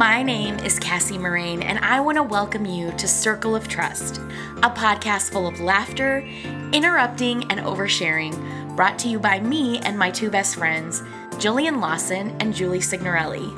[0.00, 4.16] My name is Cassie Moraine, and I want to welcome you to Circle of Trust,
[4.62, 6.20] a podcast full of laughter,
[6.72, 8.34] interrupting, and oversharing,
[8.74, 11.02] brought to you by me and my two best friends,
[11.32, 13.52] Jillian Lawson and Julie Signorelli.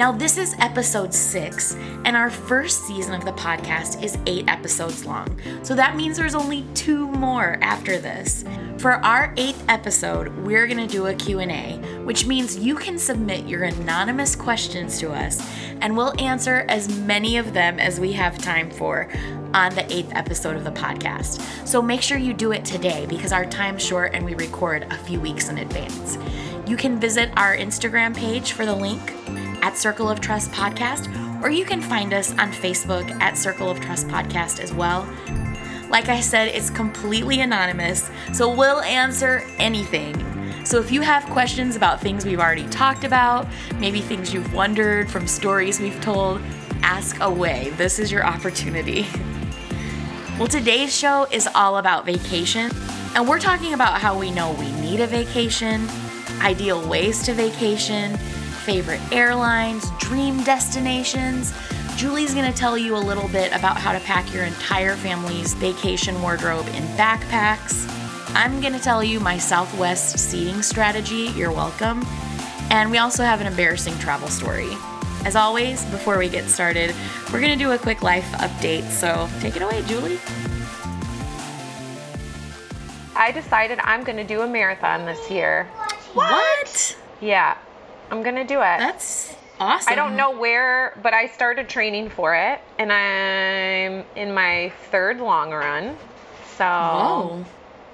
[0.00, 1.74] Now, this is episode six,
[2.06, 5.38] and our first season of the podcast is eight episodes long.
[5.62, 8.46] So that means there's only two more after this.
[8.78, 13.64] For our eighth episode, we're gonna do a Q&A, which means you can submit your
[13.64, 15.46] anonymous questions to us,
[15.82, 19.06] and we'll answer as many of them as we have time for
[19.52, 21.42] on the eighth episode of the podcast.
[21.68, 24.96] So make sure you do it today because our time's short and we record a
[24.96, 26.16] few weeks in advance.
[26.70, 29.12] You can visit our Instagram page for the link
[29.60, 33.80] at Circle of Trust Podcast, or you can find us on Facebook at Circle of
[33.80, 35.04] Trust Podcast as well.
[35.88, 40.14] Like I said, it's completely anonymous, so we'll answer anything.
[40.64, 43.48] So if you have questions about things we've already talked about,
[43.80, 46.40] maybe things you've wondered from stories we've told,
[46.84, 47.70] ask away.
[47.78, 49.08] This is your opportunity.
[50.38, 52.70] Well, today's show is all about vacation,
[53.14, 55.86] and we're talking about how we know we need a vacation,
[56.40, 58.16] ideal ways to vacation,
[58.64, 61.52] favorite airlines, dream destinations.
[61.96, 66.20] Julie's gonna tell you a little bit about how to pack your entire family's vacation
[66.22, 67.86] wardrobe in backpacks.
[68.34, 71.32] I'm gonna tell you my Southwest seating strategy.
[71.34, 72.04] You're welcome.
[72.70, 74.70] And we also have an embarrassing travel story.
[75.24, 76.94] As always, before we get started,
[77.32, 78.88] we're gonna do a quick life update.
[78.90, 80.18] So take it away, Julie.
[83.20, 85.68] I decided I'm going to do a marathon this year.
[86.14, 86.96] What?
[87.20, 87.56] Yeah,
[88.10, 88.78] I'm going to do it.
[88.78, 89.92] That's awesome.
[89.92, 95.18] I don't know where, but I started training for it, and I'm in my third
[95.18, 95.96] long run.
[96.56, 97.44] So Whoa.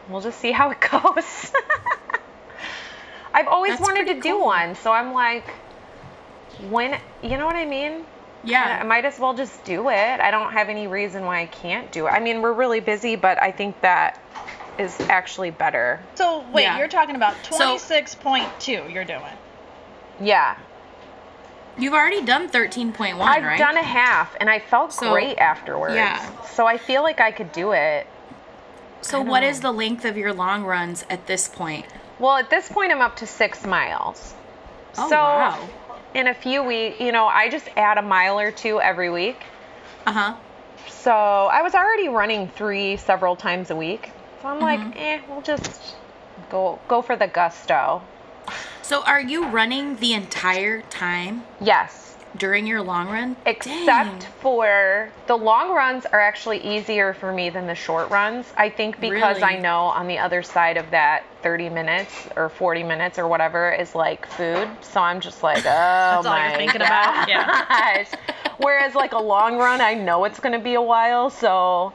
[0.08, 1.52] we'll just see how it goes.
[3.34, 5.44] I've always That's wanted to pretty do one, so I'm like,
[6.70, 8.06] when, you know what I mean?
[8.44, 8.78] Yeah.
[8.80, 10.20] I might as well just do it.
[10.20, 12.10] I don't have any reason why I can't do it.
[12.10, 14.20] I mean, we're really busy, but I think that
[14.78, 16.00] is actually better.
[16.14, 16.78] So wait, Yeah.
[16.78, 19.22] you're talking about So- 26.2 you're doing.
[20.20, 20.56] Yeah.
[21.78, 23.58] You've already done 13.1, I've right?
[23.58, 25.94] done a half and I felt So- great afterwards.
[25.94, 26.18] yeah.
[26.44, 28.06] So I feel like I could do it.
[29.02, 29.48] So, I don't what know.
[29.48, 31.86] is the length of your long runs at this point?
[32.18, 34.34] Well, at this point, I'm up to six miles.
[34.96, 35.58] Oh, so wow.
[36.14, 39.38] in a few weeks, you know, I just add a mile or two every week.
[40.06, 40.32] Uh huh.
[40.88, 44.10] So I was already running three several times a week.
[44.46, 44.90] So I'm Mm-hmm.
[44.90, 45.96] like, eh, we'll just
[46.50, 48.00] go go for the gusto.
[48.80, 52.14] So, are you running the entire time Yes.
[52.36, 53.34] during your long run?
[53.44, 54.20] Except Dang.
[54.40, 58.46] for the long runs are actually easier for me than the short runs.
[58.56, 59.56] I think because Really?
[59.56, 63.72] I know on the other side of that 30 minutes or 40 minutes or whatever
[63.72, 64.68] is like food.
[64.80, 67.28] So I'm just like, oh all you're my thinking about?
[67.28, 68.04] Yeah.
[68.58, 71.30] Whereas like a long run, I know it's going to be a while.
[71.30, 71.92] So,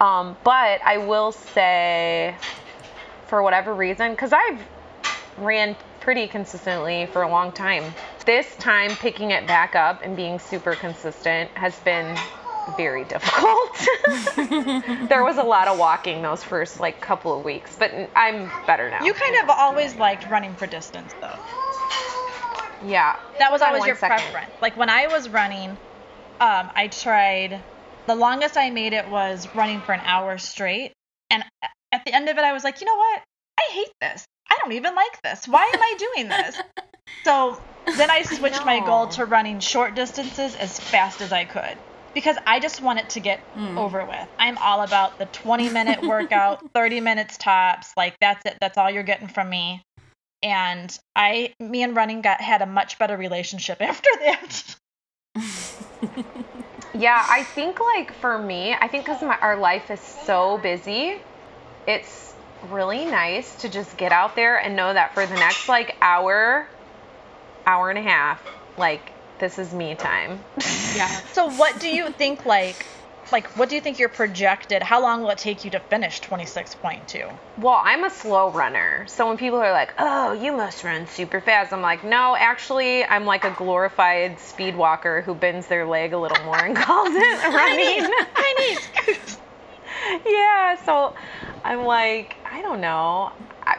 [0.00, 2.34] um, but I will say,
[3.26, 4.60] for whatever reason, because I've
[5.38, 7.94] ran pretty consistently for a long time.
[8.24, 12.16] This time, picking it back up and being super consistent has been
[12.76, 13.88] very difficult.
[15.08, 18.90] there was a lot of walking those first like couple of weeks, but I'm better
[18.90, 19.04] now.
[19.04, 21.38] You kind of always liked running for distance though.
[22.86, 23.16] yeah.
[23.38, 24.18] That was always your second.
[24.18, 24.52] preference.
[24.60, 25.70] Like when I was running,
[26.40, 27.62] um, I tried
[28.08, 30.92] the longest I made it was running for an hour straight.
[31.30, 31.44] And
[31.92, 33.22] at the end of it I was like, you know what?
[33.60, 34.24] I hate this.
[34.50, 35.46] I don't even like this.
[35.46, 36.60] Why am I doing this?
[37.24, 37.58] So
[37.96, 41.76] then I switched my goal to running short distances as fast as I could
[42.14, 43.78] because I just want it to get hmm.
[43.78, 44.28] over with.
[44.38, 47.92] I'm all about the 20 minute workout, 30 minutes tops.
[47.96, 48.58] Like that's it.
[48.60, 49.82] That's all you're getting from me.
[50.42, 54.76] And I, me and running got had a much better relationship after that.
[56.94, 61.20] Yeah, I think like for me, I think because our life is so busy,
[61.86, 62.34] it's
[62.70, 66.66] really nice to just get out there and know that for the next like hour,
[67.66, 68.42] hour and a half,
[68.76, 70.40] like this is me time.
[70.96, 71.08] Yeah.
[71.32, 72.86] So what do you think like
[73.32, 74.82] like what do you think you're projected?
[74.82, 77.32] How long will it take you to finish 26.2?
[77.58, 79.04] Well, I'm a slow runner.
[79.08, 83.04] So when people are like, oh, you must run super fast, I'm like, no, actually,
[83.04, 87.10] I'm like a glorified speed walker who bends their leg a little more and calls
[87.12, 88.12] it running.
[88.36, 88.54] I
[89.06, 89.18] need
[90.26, 91.14] yeah, so
[91.64, 93.32] I'm like, I don't know,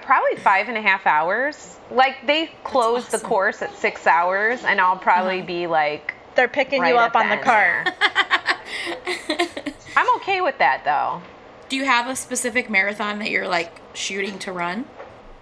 [0.09, 1.77] probably five and a half hours.
[1.91, 5.47] Like they close the course at six hours, and I'll probably uh-huh.
[5.47, 7.89] be like, They're picking Right you up on the the cart.
[9.95, 11.21] I'm okay with that though.
[11.69, 14.85] Do you have a specific marathon that you're like shooting to run?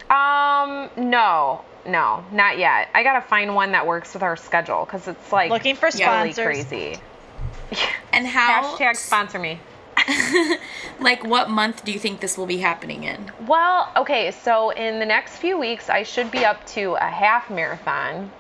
[0.10, 1.63] Um, no.
[1.86, 2.89] no, not yet.
[2.94, 6.34] I gotta find one that works with our schedule because it's like Looking for really
[6.34, 6.45] sponsors.
[6.45, 6.98] crazy.
[8.13, 9.60] And how Hashtag sponsor me.
[11.00, 13.31] like what month do you think this will be happening in?
[13.45, 17.50] Well, okay, so in the next few weeks, I should be up to a half
[17.51, 18.31] marathon.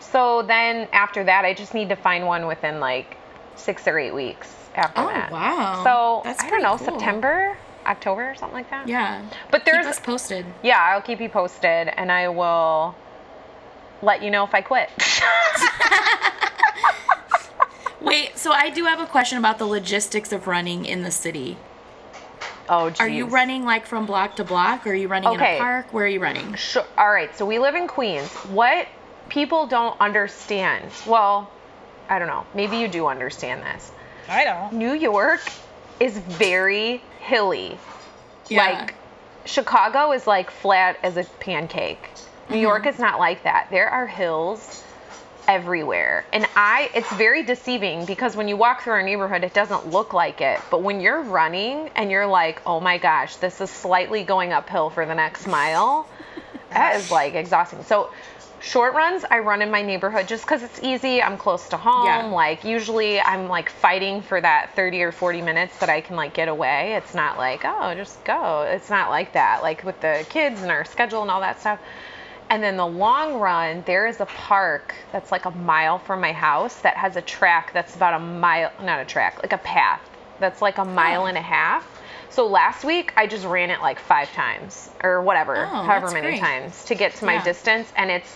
[0.00, 3.16] So then after that, I just need to find one within like
[3.58, 5.30] six or eight weeks after Oh, that.
[5.32, 5.82] wow.
[5.84, 6.86] So That's I don't know, cool.
[6.86, 7.56] September,
[7.86, 8.88] October, or something like that.
[8.88, 9.22] Yeah.
[9.50, 10.46] But Keep there's, us posted.
[10.62, 12.94] yeah, I'll keep you posted, and I will
[14.02, 14.90] let you know if I quit.
[18.00, 21.56] Wait, so I do have a question about the logistics of running in the city.
[22.68, 23.00] oh, geez.
[23.00, 24.86] Are you running like from block to block?
[24.86, 25.92] Or are you running in a park?
[25.92, 26.54] Where are you running?
[26.54, 26.84] Sure.
[26.96, 27.34] All right.
[27.36, 28.28] So we live in Queens.
[28.46, 28.86] What
[29.28, 31.50] people don't understand, well,
[32.08, 32.46] I don't know.
[32.54, 33.90] Maybe you do understand this.
[34.28, 34.72] I don't.
[34.74, 35.40] New York
[36.00, 37.78] is very hilly.
[38.48, 38.64] Yeah.
[38.64, 38.94] Like
[39.44, 42.08] Chicago is like flat as a pancake.
[42.48, 42.62] New Mm-hmm.
[42.62, 43.68] York is not like that.
[43.70, 44.82] There are hills
[45.46, 46.24] everywhere.
[46.32, 50.12] And I it's very deceiving because when you walk through our neighborhood it doesn't look
[50.12, 50.60] like it.
[50.70, 54.90] But when you're running and you're like, "Oh my gosh, this is slightly going uphill
[54.90, 56.06] for the next mile."
[56.70, 57.82] that is like exhausting.
[57.84, 58.10] So
[58.60, 61.22] short runs I run in my neighborhood just cuz it's easy.
[61.22, 62.06] I'm close to home.
[62.06, 62.24] Yeah.
[62.26, 66.34] Like usually I'm like fighting for that 30 or 40 minutes that I can like
[66.34, 66.94] get away.
[66.94, 69.62] It's not like, "Oh, just go." It's not like that.
[69.62, 71.78] Like with the kids and our schedule and all that stuff.
[72.50, 76.32] And then the long run, there is a park that's like a mile from my
[76.32, 80.00] house that has a track that's about a mile, not a track, like a path
[80.40, 81.26] that's like a mile oh.
[81.26, 81.97] and a half.
[82.30, 86.28] So last week I just ran it like five times or whatever, Oh, however many
[86.28, 86.40] great.
[86.40, 87.44] times to get to my Yeah.
[87.44, 87.92] distance.
[87.96, 88.34] And it's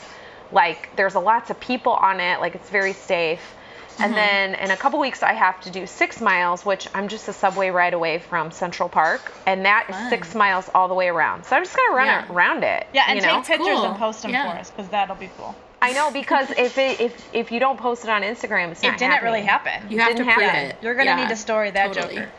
[0.51, 3.41] like there's a lots of people on it, like it's very safe.
[3.41, 4.03] Mm-hmm.
[4.05, 7.29] And then in a couple weeks I have to do six miles, which I'm just
[7.29, 10.09] a subway ride away from Central Park, and that is Fun.
[10.11, 11.45] six miles all the way around.
[11.45, 12.25] So I'm just gonna run Yeah.
[12.33, 12.87] around it.
[12.95, 13.37] Yeah, and you know?
[13.43, 13.85] take pictures Cool.
[13.85, 14.51] and post them Yeah.
[14.51, 15.55] for us because that'll be cool.
[15.83, 18.95] I know because if it, if if you don't post it on Instagram, it's not
[18.95, 19.83] It didn't really happen.
[19.91, 20.71] You have to Didn't prove happen.
[20.71, 20.77] it.
[20.81, 22.15] You're gonna Yeah, need to story that totally.
[22.17, 22.31] Joker.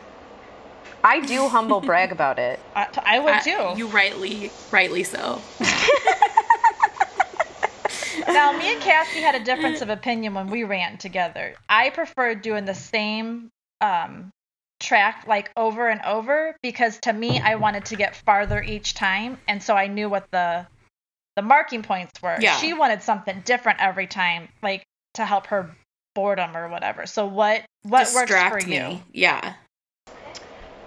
[1.04, 2.58] I do humble brag about it.
[2.74, 3.74] I, I would I- too.
[3.76, 5.40] you rightly, rightly so.
[8.26, 11.54] Now, me and Cassie had a difference of opinion when we ran together.
[11.68, 14.30] I preferred doing the same um,
[14.80, 19.38] track like over and over because to me, I wanted to get farther each time,
[19.46, 20.66] and so I knew what the
[21.36, 22.36] the marking points were.
[22.40, 22.56] Yeah.
[22.58, 24.84] She wanted something different every time, like
[25.14, 25.74] to help her
[26.14, 27.06] boredom or whatever.
[27.06, 28.76] So what what works for me.
[28.76, 29.00] you?
[29.12, 29.54] Yeah.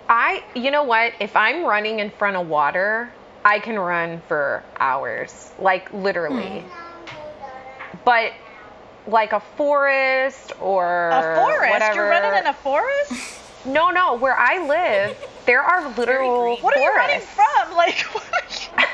[0.09, 1.13] I, you know what?
[1.19, 3.11] If I'm running in front of water,
[3.43, 6.61] I can run for hours, like literally.
[6.61, 7.97] Hmm.
[8.05, 8.33] But
[9.07, 11.73] like a forest or A forest?
[11.73, 11.95] whatever.
[11.95, 13.13] You're running in a forest?
[13.65, 14.15] No, no.
[14.15, 16.63] Where I live, there are literal green.
[16.63, 17.75] What are you running from?
[17.75, 18.69] Like, what.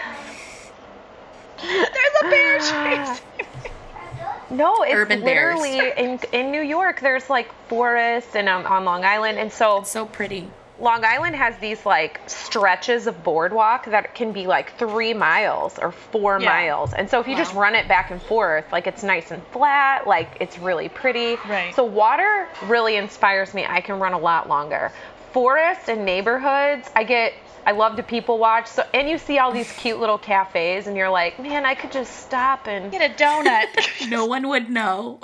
[1.62, 3.19] There's a bear ah.
[3.19, 4.57] chasing.
[4.57, 7.01] No, it's Urban literally in in New York.
[7.01, 10.50] There's like forests and on, on Long Island, and so So pretty.
[10.80, 15.92] Long Island has these like stretches of boardwalk that can be like three miles or
[15.92, 16.50] four Yeah.
[16.50, 16.94] miles.
[16.94, 20.08] And so if you just run it back and forth, like it's nice and flat,
[20.08, 21.36] like it's really pretty.
[21.48, 21.74] Right.
[21.75, 23.66] So water really inspires me.
[23.68, 24.92] I can run a lot longer.
[25.31, 27.34] Forest and neighborhoods, I get
[27.66, 28.68] I love to people watch.
[28.68, 31.92] So and you see all these cute little cafes and you're like, man, I could
[31.92, 34.10] just stop and Get a donut.
[34.10, 35.20] No one would know.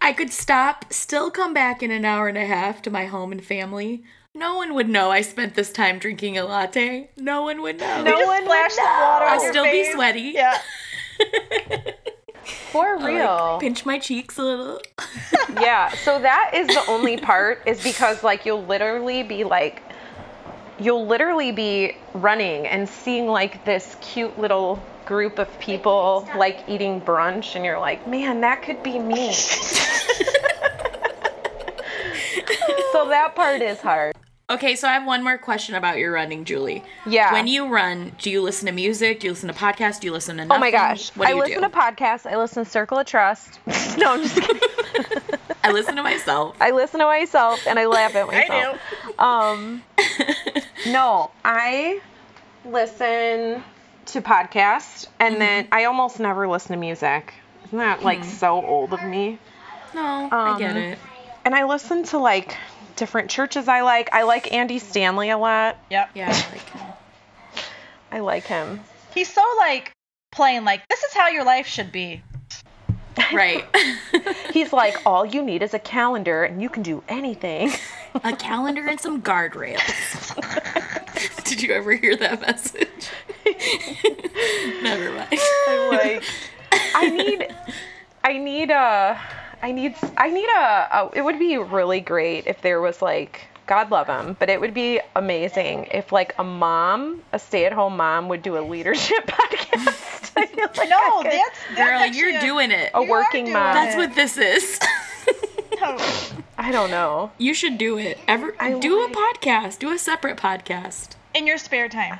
[0.00, 3.32] I could stop, still come back in an hour and a half to my home
[3.32, 4.02] and family.
[4.34, 7.08] No one would know I spent this time drinking a latte.
[7.16, 8.02] No one would know.
[8.02, 9.30] No Just one would splash some water know.
[9.30, 9.94] I'll your still be face.
[9.94, 10.20] sweaty.
[10.34, 10.58] Yeah.
[12.70, 13.58] for I'll, like, real.
[13.60, 14.80] pinch my cheeks a little.
[15.60, 19.82] yeah so that is the only part is because like you'll literally be like
[20.78, 27.00] you'll literally be running and seeing like this cute little group of people like eating
[27.00, 29.32] brunch and you're like man that could be me
[32.92, 34.14] so that part is hard
[34.48, 36.84] Okay, so I have one more question about your running, Julie.
[37.04, 39.18] yeah When you run, do you listen to music?
[39.18, 39.98] Do you listen to podcasts?
[39.98, 40.56] Do you listen to nothing?
[40.56, 41.68] oh my gosh What do i you listen do?
[41.68, 43.58] to podcasts i listen to circle of trust
[43.98, 44.60] no i'm just kidding
[45.64, 46.56] I listen to myself.
[46.60, 48.50] i listen to myself and i laugh at myself.
[48.50, 49.22] I myself do.
[49.24, 49.82] Um,
[50.92, 52.00] no, I
[52.64, 53.62] listen
[54.06, 57.34] to podcasts and then I almost never listen to music.
[57.66, 59.38] Isn't that like so old of me?
[59.94, 60.98] No, I get Um, it.
[61.44, 62.56] And I listen to like
[62.96, 64.12] different churches I like.
[64.12, 65.76] I like Andy Stanley a lot.
[65.90, 66.10] Yep.
[66.14, 66.86] Yeah, I like him.
[68.12, 68.80] I like him.
[69.14, 69.92] He's so like
[70.32, 72.22] plain, like, this is how your life should be.
[73.32, 73.64] Right.
[74.52, 77.72] He's like, all you need is a calendar and you can do anything.
[78.24, 79.82] a calendar and some guardrails.
[81.44, 83.10] Did you ever hear that message?
[84.82, 85.40] Never mind.
[85.68, 86.24] I'm like,
[86.72, 87.54] I need,
[88.24, 89.20] I need a,
[89.62, 91.10] I need, I need a, a.
[91.14, 94.74] It would be really great if there was like, God love him, but it would
[94.74, 100.32] be amazing if like a mom, a stay-at-home mom, would do a leadership podcast.
[100.36, 102.90] I feel like No, I could- that's, that's Girl, you're a- doing it.
[102.94, 103.74] a working doing mom.
[103.74, 104.78] That's what this is.
[106.58, 107.32] I don't know.
[107.38, 108.18] you should do it.
[108.26, 109.78] Ever I do like- a podcast.
[109.78, 111.10] Do a separate podcast.
[111.34, 112.18] in your spare time.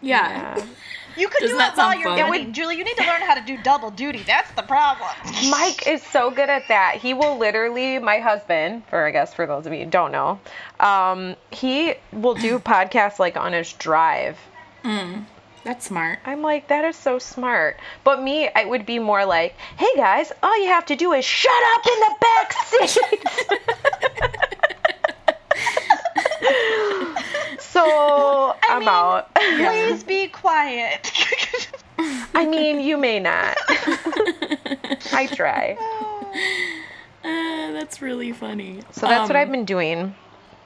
[0.00, 0.56] Yeah.
[0.58, 0.66] Yeah.
[1.16, 2.18] You could Doesn't do that it while you're fun?
[2.18, 2.44] It running.
[2.46, 4.22] would- Julie, you need to learn how to do double duty.
[4.26, 5.08] That's the problem.
[5.50, 6.96] Mike is so good at that.
[6.96, 10.40] He will literally, my husband, for I guess for those of you who don't know,
[10.80, 14.38] um, he will do podcasts like on his drive.
[15.64, 16.18] That's smart.
[16.26, 17.78] I'm like, that is so smart.
[18.02, 21.24] But me, it would be more like, hey guys, all you have to do is
[21.24, 22.98] shut up in the back seat.
[27.58, 29.34] so I'm mean, out.
[29.34, 31.10] Please be quiet.
[32.34, 33.56] I mean, you may not.
[35.12, 35.76] I try.
[37.24, 38.82] Uh, that's really funny.
[38.92, 40.14] So that's what Um, I've been doing.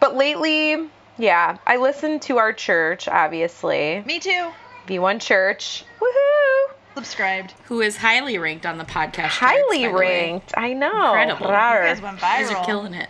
[0.01, 4.03] But lately, yeah, I listen to our church, obviously.
[4.07, 4.51] Me too.
[4.87, 5.85] V1 Church.
[6.01, 6.75] Woohoo!
[6.95, 7.53] Subscribed.
[7.65, 9.15] Who is highly ranked on the podcast?
[9.31, 10.31] charts, Highly by the way.
[10.31, 10.55] ranked.
[10.57, 10.87] I know.
[11.13, 11.47] Incredible.
[11.49, 11.81] You Rawr.
[11.83, 13.09] You guys went You guys are killing it.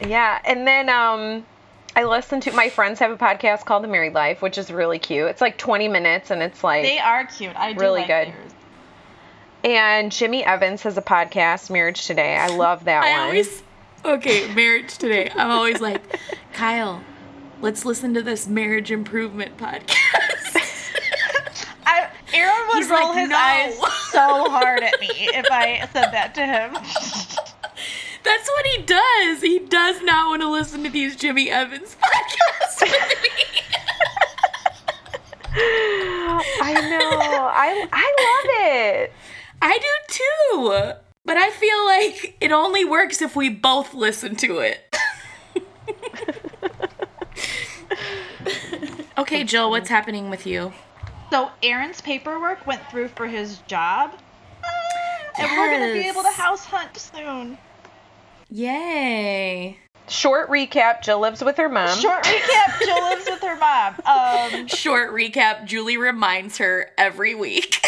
[0.00, 1.46] Yeah, and then um
[1.94, 4.98] I listen to my friends have a podcast called The Married Life, which is really
[4.98, 5.28] cute.
[5.28, 7.54] It's like 20 minutes and it's like They are cute.
[7.56, 8.28] I do Really like good.
[8.28, 8.52] theirs.
[9.64, 12.36] and Jimmy Evans has a podcast, Marriage Today.
[12.36, 13.20] I love that I one.
[13.28, 13.62] always
[14.04, 15.30] okay marriage today.
[15.36, 16.00] I'm always like,
[16.54, 17.02] Kyle,
[17.60, 19.94] let's listen to this marriage improvement podcast.
[21.86, 23.74] I, Aaron would He's roll like, his "No." eyes
[24.10, 26.74] so hard at me if I said that to him.
[28.22, 29.42] That's what he does.
[29.42, 33.28] He does not want to listen to these Jimmy Evans podcasts with me.
[35.54, 37.50] I know.
[37.52, 39.12] I I love it.
[39.60, 40.92] I do too.
[41.24, 44.96] But I feel like it only works if we both listen to it.
[49.18, 50.72] okay, Jill, what's happening with you?
[51.30, 54.12] So Aaron's paperwork went through for his job.
[54.64, 54.68] Uh,
[55.38, 57.56] and we're gonna be able to house hunt soon.
[58.52, 59.78] Yay.
[60.08, 61.98] Short recap, Jill lives with her mom.
[61.98, 63.94] Short recap, Jill lives with her mom.
[64.04, 67.82] Um, Short recap Julie reminds her every week.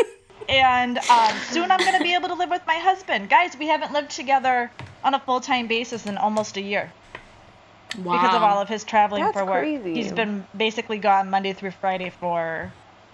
[0.48, 3.28] and um, soon I'm gonna be able to live with my husband.
[3.28, 4.70] Guys, we haven't lived together
[5.04, 6.90] on a full time basis in almost a year
[7.98, 8.14] wow.
[8.14, 9.60] because of all of his traveling That's for work.
[9.60, 9.92] crazy.
[9.92, 12.72] He's been basically gone Monday through Friday for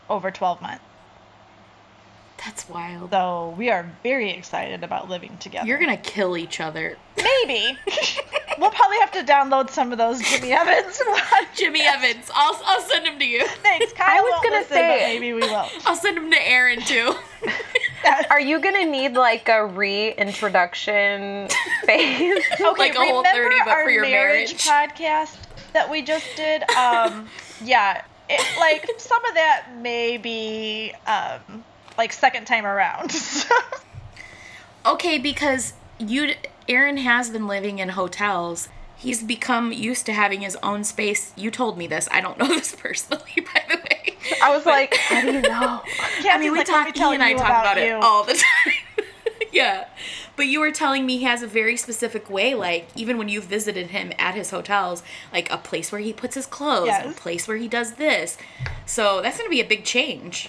[0.09, 0.85] over 12 months.
[2.45, 3.11] That's wild.
[3.11, 5.67] So we are very excited about living together.
[5.67, 6.97] You're gonna kill each other.
[7.17, 7.79] maybe.
[8.59, 11.01] we'll probably have to download some of those Jimmy Evans.
[11.55, 12.31] Jimmy Evans.
[12.35, 13.47] I'll, I'll send them to you.
[13.63, 14.19] Thanks, Kyle.
[14.19, 15.67] I was won't gonna listen, say- but maybe we will.
[15.87, 17.15] I'll send them to Aaron too.
[18.31, 21.49] Are you gonna need like a reintroduction
[21.85, 22.43] phase?
[22.61, 24.91] Okay, Like a whole remember 30, but our for your marriage, marriage?
[24.93, 25.37] podcast
[25.73, 26.63] that we just did?
[26.71, 27.29] Um,
[27.63, 31.63] yeah, it, like some of that may be um,
[31.99, 33.13] like second time around.
[34.85, 36.35] Okay, because you
[36.69, 38.69] Aaron has been living in hotels.
[38.97, 41.33] He's become used to having his own space.
[41.37, 42.09] You told me this.
[42.11, 44.17] I don't know this personally, by the way.
[44.43, 45.83] I was But- like, how do you know?
[46.25, 47.11] I mean, we like, "Let me talk.
[47.11, 49.07] He and I talk about, you." it all the time.
[49.53, 49.87] yeah,
[50.35, 52.55] but you were telling me he has a very specific way.
[52.55, 56.35] Like even when you've visited him at his hotels, like a place where he puts
[56.35, 58.37] his clothes, a place where he does this.
[58.85, 60.49] So that's gonna be a big change.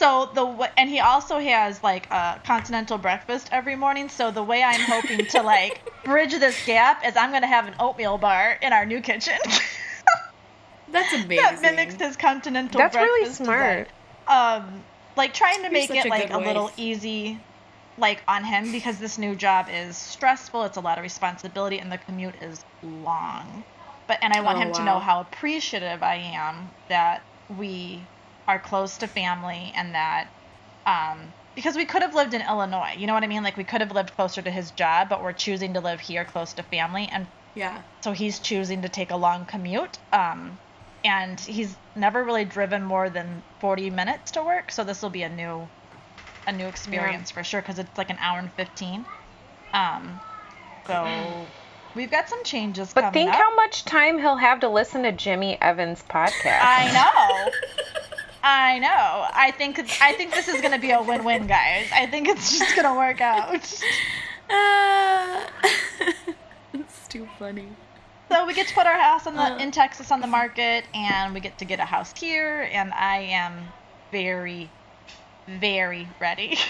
[0.00, 4.08] So the w- and he also has like a continental breakfast every morning.
[4.08, 7.74] So the way I'm hoping to like bridge this gap is I'm gonna have an
[7.78, 9.38] oatmeal bar in our new kitchen
[10.88, 11.36] That's amazing.
[11.36, 12.94] that mimics his continental breakfast.
[12.94, 13.88] That's really smart.
[14.26, 14.66] design.
[14.66, 14.84] Um,
[15.16, 17.38] like trying to You're make it a like good a little easy,
[17.98, 20.64] like on him because this new job is stressful.
[20.64, 23.64] It's a lot of responsibility and the commute is long.
[24.08, 28.02] But and I want Oh, him to know how appreciative I am that we
[28.50, 30.28] are close to family and that
[30.86, 32.94] um because we could have lived in Illinois.
[32.96, 33.42] You know what I mean?
[33.42, 36.24] Like we could have lived closer to his job, but we're choosing to live here
[36.24, 37.82] close to family and Yeah.
[38.04, 40.58] so he's choosing to take a long commute um
[41.04, 45.22] and he's never really driven more than 40 minutes to work so this will be
[45.22, 45.68] a new
[46.46, 49.06] a new experience for sure because it's like an hour and 15
[49.72, 50.20] um
[50.86, 51.46] so
[51.94, 53.36] we've got some changes But coming think up.
[53.36, 56.62] how much time he'll have to listen to Jimmy Evans' podcast.
[56.62, 57.52] i know
[58.42, 62.06] i know i think i think this is going to be a win-win guys i
[62.06, 63.82] think it's just going to work out
[64.52, 65.46] Uh,
[66.74, 67.68] it's too funny.
[68.28, 69.58] So we get to put our house on the Uh.
[69.58, 73.18] in Texas on the market, and we get to get a house here, and I
[73.18, 73.68] am
[74.10, 74.68] very,
[75.46, 76.58] very ready.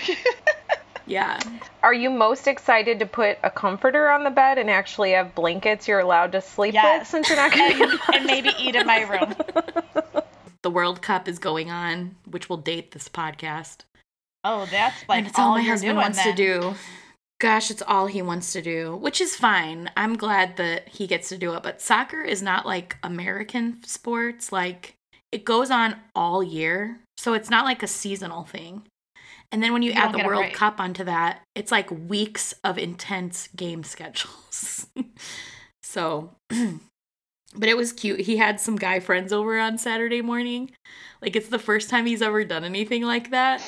[1.06, 1.40] Yeah.
[1.82, 5.88] Are you most excited to put a comforter on the bed and actually have blankets
[5.88, 8.86] you're allowed to sleep with since you're not going to and, and maybe eat in
[8.86, 9.34] my room.
[10.62, 13.78] The World Cup is going on, which will date this podcast.
[14.44, 16.34] Oh, that's like and it's all, all my husband wants then.
[16.34, 16.74] to do.
[17.40, 19.90] Gosh, it's all he wants to do, which is fine.
[19.96, 21.62] I'm glad that he gets to do it.
[21.62, 24.52] But soccer is not like American sports.
[24.52, 24.94] Like
[25.32, 27.00] it goes on all year.
[27.16, 28.82] So it's not like a seasonal thing.
[29.52, 30.54] And then when you, You add the World break.
[30.54, 34.86] Cup onto that, it's like weeks of intense game schedules.
[35.82, 36.30] so,
[37.54, 38.20] but it was cute.
[38.20, 40.70] He had some guy friends over on Saturday morning.
[41.20, 43.62] Like it's the first time he's ever done anything like that.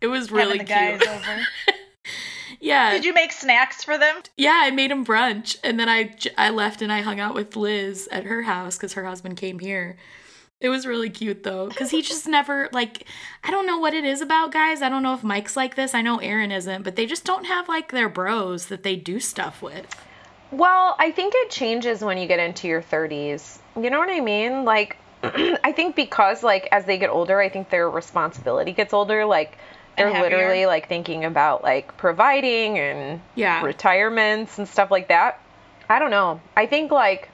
[0.00, 1.04] It was really cute.
[2.60, 2.92] yeah.
[2.92, 4.16] Did you make snacks for them?
[4.36, 7.56] Yeah, I made him brunch, and then I I left and I hung out with
[7.56, 9.96] Liz at her house because her husband came here.
[10.58, 13.06] It was really cute though, because he just never like
[13.44, 14.80] I don't know what it is about guys.
[14.80, 15.94] I don't know if Mike's like this.
[15.94, 19.20] I know Aaron isn't, but they just don't have like their bros that they do
[19.20, 20.05] stuff with.
[20.52, 23.58] Well, I think it changes when you get into your 30s.
[23.80, 24.64] You know what I mean?
[24.64, 29.24] Like, I think because, like, as they get older, I think their responsibility gets older.
[29.24, 29.58] Like,
[29.96, 33.64] they're literally, like, thinking about, like, providing and Yeah.
[33.64, 35.40] retirements and stuff like that.
[35.88, 36.40] I don't know.
[36.56, 37.28] I think, like,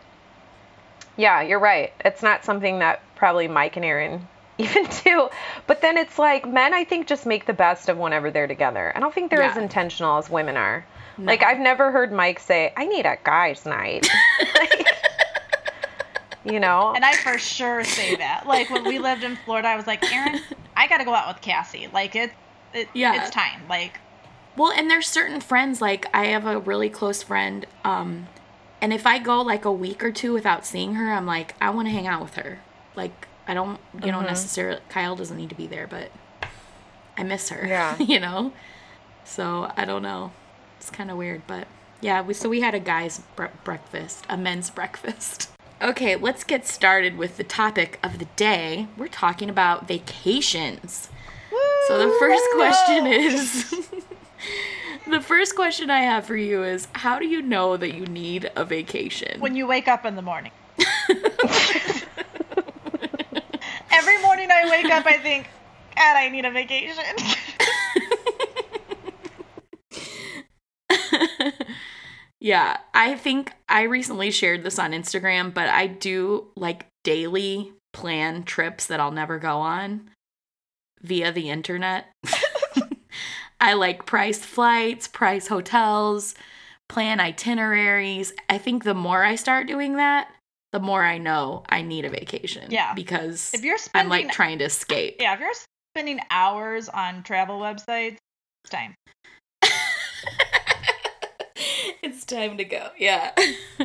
[1.16, 1.92] yeah, you're right.
[2.04, 4.26] It's not something that probably Mike and Aaron
[4.58, 5.28] even do.
[5.66, 8.92] But then it's like men, I think, just make the best of whenever they're together.
[8.94, 10.84] I don't think they're as intentional as women are.
[11.18, 14.08] Like, I've never heard Mike say, I need a guy's night.
[16.44, 16.92] you know?
[16.94, 18.46] And I for sure say that.
[18.46, 20.40] Like when we lived in Florida, I was like, Aaron,
[20.76, 21.88] I got to go out with Cassie.
[21.92, 22.34] Like it's
[22.74, 23.22] it, Yeah.
[23.22, 23.62] it's time.
[23.68, 23.98] Like
[24.56, 28.26] Well, and there's certain friends like I have a really close friend um
[28.80, 31.70] and if I go like a week or two without seeing her, I'm like I
[31.70, 32.58] want to hang out with her.
[32.96, 36.10] Like I don't you know necessarily Kyle doesn't need to be there, but
[37.16, 37.66] I miss her.
[37.66, 37.96] Yeah.
[37.98, 38.52] you know.
[39.24, 40.32] So, I don't know.
[40.82, 41.68] It's kind of weird, but
[42.00, 45.48] yeah, we so we had a guys bre- breakfast, a men's breakfast.
[45.80, 48.86] Okay, let's get started with the topic of the day.
[48.96, 51.08] We're talking about vacations.
[51.88, 53.74] So the first question is
[55.08, 58.48] The first question I have for you is how do you know that you need
[58.54, 59.40] a vacation?
[59.40, 60.52] when you wake up in the morning.
[63.90, 65.48] Every morning I wake up, I think,
[65.96, 67.02] God, I need a vacation.
[72.42, 78.42] Yeah, I think I recently shared this on Instagram, but I do like daily plan
[78.42, 80.10] trips that I'll never go on
[81.00, 82.06] via the internet.
[83.60, 86.34] I like price flights, price hotels,
[86.88, 88.32] plan itineraries.
[88.48, 90.28] I think the more I start doing that,
[90.72, 92.72] the more I know I need a vacation.
[92.72, 92.92] Yeah.
[92.92, 95.18] Because if you're spending, I'm like trying to escape.
[95.20, 95.54] yeah, if you're
[95.94, 98.16] spending hours on travel websites,
[98.64, 98.96] it's time.
[102.12, 102.88] it's time to go.
[102.98, 103.32] Yeah.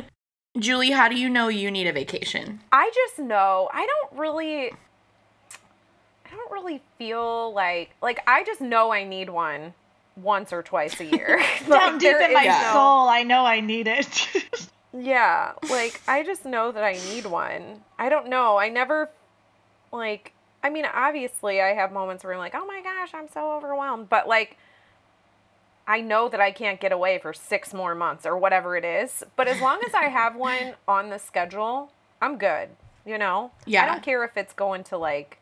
[0.58, 2.60] Julie, how do you know you need a vacation?
[2.72, 4.72] I just know I don't really
[6.26, 9.74] I don't really feel like like I just know I need one
[10.16, 11.40] once or twice a year.
[11.68, 14.28] Down deep in my no- soul, I know I need it.
[14.92, 17.82] Yeah, like I just know that I need one.
[17.98, 18.56] I don't know.
[18.58, 19.10] I never
[19.92, 23.52] like I mean, obviously I have moments where I'm like, "Oh my gosh, I'm so
[23.52, 24.56] overwhelmed." But like
[25.88, 29.24] I know that I can't get away for 6 more months or whatever it is.
[29.36, 32.68] But as long as I have one on the schedule, I'm good,
[33.06, 33.50] you know?
[33.64, 33.82] Yeah.
[33.82, 35.40] I don't care if it's going to like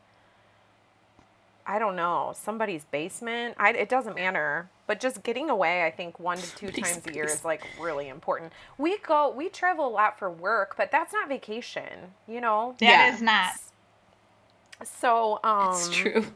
[1.69, 3.55] I don't know, somebody's basement.
[3.59, 4.69] I, it doesn't matter.
[4.87, 7.61] But just getting away, I think one to two Somebody's times a year is like
[7.77, 8.53] really important.
[8.77, 12.75] We go, we travel a lot for work, but that's not vacation, you know.
[12.79, 13.13] That Yeah.
[13.13, 13.51] is not.
[14.85, 16.27] So, um, It's true.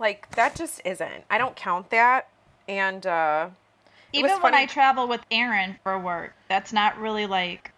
[0.00, 1.22] like that just isn't.
[1.30, 2.26] I don't count that.
[2.68, 3.50] And uh,
[4.12, 7.70] Even when I travel with Aaron for work, that's not really like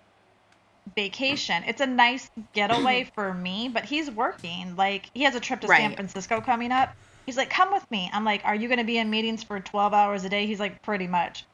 [0.97, 1.63] vacation.
[1.67, 4.77] It's a nice getaway for me, but he's working.
[4.77, 6.95] Like he has a trip to San Francisco coming up.
[7.27, 9.61] He's like, "Come with me." I'm like, "Are you going to be in meetings for
[9.61, 11.45] 12 hours a day?" He's like, "Pretty much."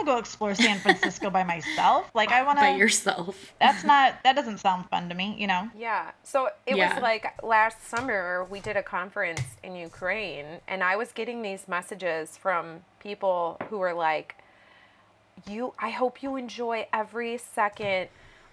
[0.00, 2.10] I don't want to go explore San Francisco by myself.
[2.14, 3.52] Like I want to By yourself.
[3.60, 5.68] That's not that doesn't sound fun to me, you know.
[5.76, 6.12] Yeah.
[6.22, 6.94] So it Yeah.
[6.94, 11.68] was like last summer we did a conference in Ukraine and I was getting these
[11.68, 14.36] messages from people who were like
[15.46, 18.08] you I hope you enjoy every second.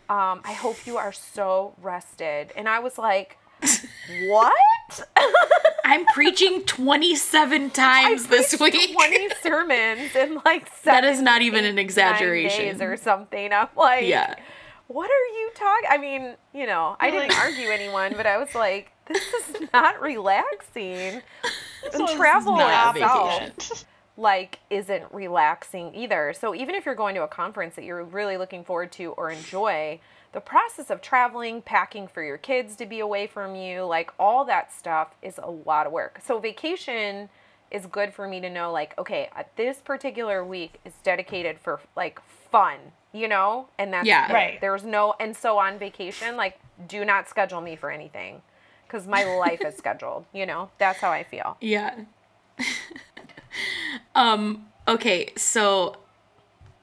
[0.10, 2.52] Um, I hope you are so rested.
[2.56, 3.38] And I was like,
[4.28, 4.54] What?
[5.86, 8.94] I'm preaching 27 times this week.
[8.94, 12.66] 20 sermons in like That is seven, not even an exaggeration.
[12.78, 13.52] days or something.
[13.54, 14.36] I'm like, Yeah.
[14.88, 15.90] what are you talking?
[15.90, 19.24] I mean, you know, I You're didn't like- argue anyone, but I was like, this
[19.24, 21.22] is not relaxing.
[21.94, 23.86] So And travel not itself,
[24.18, 26.34] like, isn't relaxing either.
[26.38, 29.30] So even if you're going to a conference that you're really looking forward to or
[29.32, 30.02] enjoy,
[30.34, 34.46] the process of traveling, packing for your kids to be away from you, like all
[34.46, 36.20] that stuff is a lot of work.
[36.24, 37.30] So vacation
[37.72, 41.82] is good for me to know like okay uh, this particular week is dedicated for
[41.98, 42.78] like fun
[43.12, 44.30] you know and that's Yeah.
[44.30, 44.34] it.
[44.34, 44.62] Right.
[44.62, 48.42] there's no and so on vacation like do not schedule me for anything
[48.88, 51.94] because my life is scheduled you know that's how i feel Yeah.
[54.16, 55.98] um, okay, so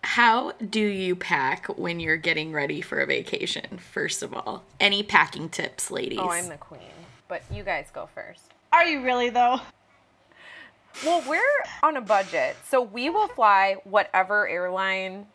[0.05, 4.64] how do you pack when you're getting ready for a vacation, first of all?
[4.79, 6.19] Any packing tips, ladies?
[6.21, 6.81] oh i'm the queen
[7.29, 9.61] but you guys go first Are you really though?
[11.05, 11.40] well we're
[11.83, 15.27] on a budget so we will fly whatever airline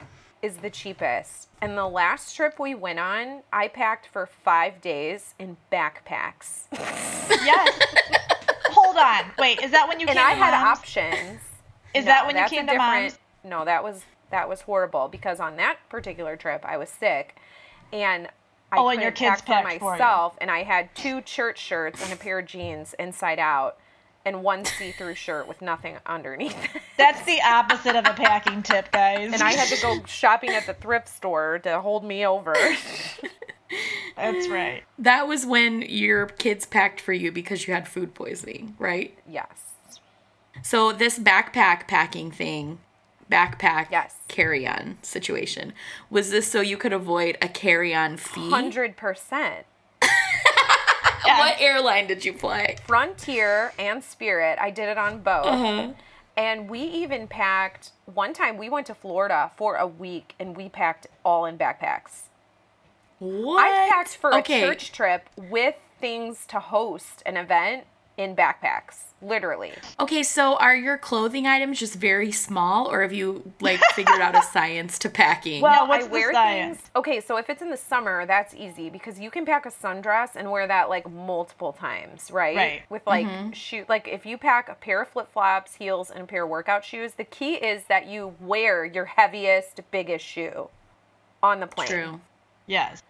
[0.41, 5.34] is the cheapest and the last trip we went on i packed for five days
[5.39, 6.63] in backpacks
[7.29, 7.79] Yes.
[8.71, 9.23] Hold on.
[9.38, 10.79] Wait, is that when you and came I to had mom's?
[10.79, 11.39] options.
[11.93, 13.17] Is that when you came to mom's?
[13.43, 17.35] No, that was that was horrible because on that particular trip I was sick,
[17.91, 18.27] and
[18.71, 21.57] I Oh, and your kids pack for packed for myself, and I had two church
[21.59, 23.77] shirts and a pair of jeans inside out,
[24.25, 26.55] and one see-through shirt with nothing underneath.
[26.97, 29.33] That's the opposite of a packing tip, guys.
[29.33, 32.55] and I had to go shopping at the thrift store to hold me over.
[34.15, 34.83] That's right.
[34.97, 39.17] That was when your kids packed for you because you had food poisoning, right?
[39.27, 39.47] yes.
[40.61, 42.79] So this backpack packing thing,
[43.29, 44.15] backpack Yes.
[44.27, 45.73] carry-on situation,
[46.09, 48.49] was this so you could avoid a carry-on fee?
[48.49, 49.65] Hundred percent.
[50.01, 50.09] Yeah.
[51.39, 52.77] What airline did you fly?
[52.87, 54.57] Frontier and Spirit.
[54.59, 55.45] I did it on both.
[55.45, 55.93] Uh-huh.
[56.35, 60.69] And we even packed one time we went to Florida for a week and we
[60.69, 62.23] packed all in backpacks.
[63.19, 63.59] What?
[63.65, 64.63] I packed for okay.
[64.63, 67.85] a church trip with things to host an event
[68.19, 68.97] in backpacks.
[69.21, 69.73] Literally.
[69.99, 74.34] Okay, so are your clothing items just very small, or have you like figured out
[74.34, 75.62] a science to packing?
[75.62, 76.77] Well- what's I the wear science?
[76.77, 76.91] things.
[76.95, 80.36] Okay, so if it's in the summer, that's easy because you can pack a sundress
[80.36, 82.55] and wear that like multiple times, right?
[82.55, 82.82] Right.
[82.89, 83.51] With like mm-hmm.
[83.51, 86.86] shoe like if you pack a pair of flip-flops, heels and a pair of workout
[86.86, 90.69] shoes, the key is that you wear your heaviest, biggest shoe
[91.43, 91.88] on the plane.
[91.88, 92.21] true.
[92.67, 93.03] Yes.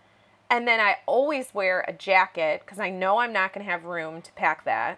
[0.49, 3.83] And then I always wear a jacket because I know I'm not going to have
[3.85, 4.97] room to pack that.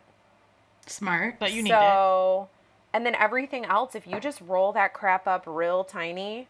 [0.88, 1.36] Smart.
[1.40, 1.74] But you need it.
[1.74, 2.50] so,
[2.94, 6.48] and then everything else, if you just roll that crap up real tiny,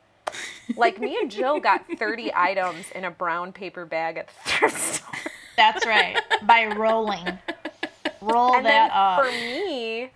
[0.78, 4.78] like me and Jill got 30 items in a brown paper bag at the thrift
[4.80, 5.10] store.
[5.58, 6.18] That's right.
[6.44, 7.40] By rolling.
[8.22, 9.26] Roll And that then up.
[9.26, 10.12] for me,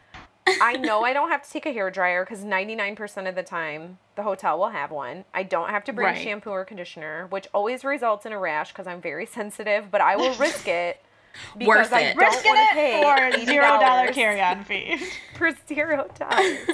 [0.47, 3.97] I know I don't have to take a hair dryer because 99% of the time
[4.15, 5.25] the hotel will have one.
[5.33, 6.21] I don't have to bring Right.
[6.23, 10.15] shampoo or conditioner, which always results in a rash because I'm very sensitive, but I
[10.15, 11.01] will risk it.
[11.57, 12.13] Because Worth I it.
[12.15, 14.97] don't Risking want to it pay for zero dollar carry-on fee.
[15.37, 16.69] for zero dollars.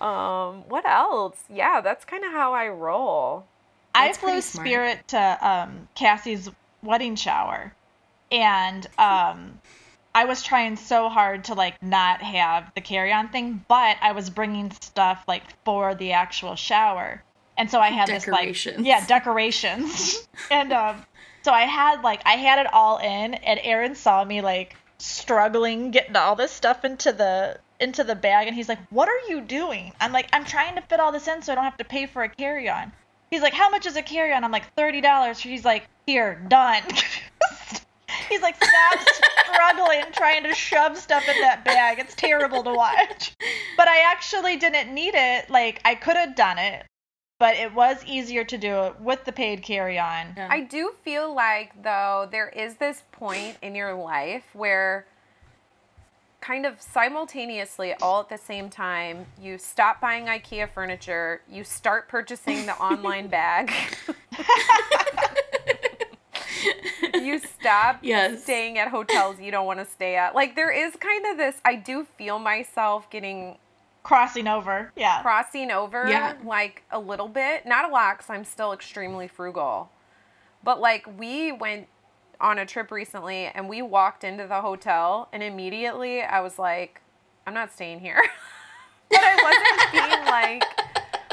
[0.00, 1.36] um, what else?
[1.50, 3.44] Yeah, that's kind of how I roll.
[3.94, 4.40] I flew.
[4.40, 6.48] Spirit to um, Cassie's
[6.82, 7.74] wedding shower,
[8.30, 9.60] and um,
[10.14, 14.30] I was trying so hard to like not have the carry-on thing, but I was
[14.30, 17.22] bringing stuff like for the actual shower,
[17.56, 21.04] and so I had this like yeah decorations, and um,
[21.42, 25.90] so I had like I had it all in, and Aaron saw me like struggling
[25.90, 29.40] getting all this stuff into the into the bag and he's like what are you
[29.40, 31.82] doing i'm like i'm trying to fit all this in so i don't have to
[31.82, 32.92] pay for a carry-on
[33.32, 34.44] He's like, how much is a carry on?
[34.44, 35.38] I'm like, thirty dollars.
[35.38, 36.82] He's like, here, done.
[38.28, 39.06] He's like, stop
[39.52, 41.98] struggling trying to shove stuff in that bag.
[41.98, 43.34] It's terrible to watch.
[43.76, 45.50] But I actually didn't need it.
[45.50, 46.86] Like, I could have done it,
[47.38, 50.34] but it was easier to do it with the paid carry on.
[50.36, 50.48] Yeah.
[50.50, 55.06] I do feel like though there is this point in your life where
[56.40, 62.08] kind of simultaneously all at the same time you stop buying IKEA furniture, you start
[62.08, 63.72] purchasing the online bag.
[67.22, 68.42] you stop Yes.
[68.42, 70.34] staying at hotels you don't want to stay at.
[70.34, 73.56] Like there is kind of this I do feel myself getting
[74.02, 74.90] Crossing over.
[74.96, 75.22] Yeah.
[75.22, 76.34] crossing over Yeah.
[76.44, 79.90] like a little bit not a lot because i'm still extremely frugal
[80.64, 81.86] but like we went
[82.40, 87.00] on a trip recently and we walked into the hotel and immediately i was like
[87.46, 88.20] i'm not staying here
[89.08, 90.64] but i wasn't being like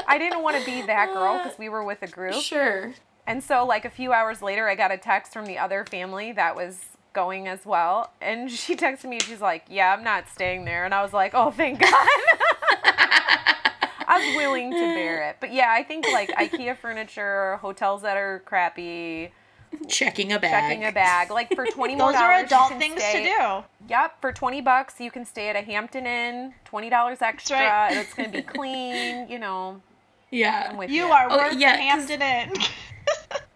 [0.06, 2.92] i didn't want to be that girl because we were with a group Sure.
[3.26, 6.32] And so like a few hours later i got a text from the other family
[6.32, 6.78] that was
[7.12, 10.94] going as well and she texted me she's like yeah i'm not staying there and
[10.94, 12.08] i was like oh thank god
[14.12, 15.36] I was willing to bear it.
[15.38, 19.30] But yeah, I think like IKEA furniture, hotels that are crappy,
[19.86, 20.50] Checking a bag.
[20.50, 21.30] checking a bag.
[21.30, 23.64] Like for twenty more Those are dollars, adult things stay- to do.
[23.88, 27.92] Yep, for twenty bucks you can stay at a Hampton Inn, twenty dollars extra, right.
[27.92, 29.28] and it's gonna be clean.
[29.28, 29.80] You know,
[30.32, 30.70] Yeah.
[30.72, 31.12] I'm with You you.
[31.12, 32.52] are Oh, worth yeah, Hampton Inn.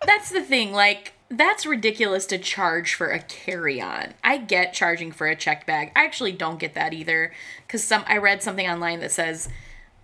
[0.07, 0.73] That's the thing.
[0.73, 4.15] Like, that's ridiculous to charge for a carry-on.
[4.23, 5.91] I get charging for a checked bag.
[5.97, 7.33] I actually don't get that either,
[7.67, 9.49] because some I read something online that says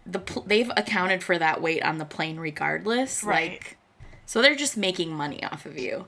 [0.06, 3.22] the pl- they've accounted for that weight on the plane regardless.
[3.22, 3.50] Right.
[3.52, 3.76] Like,
[4.26, 6.06] so they're just making money off of you.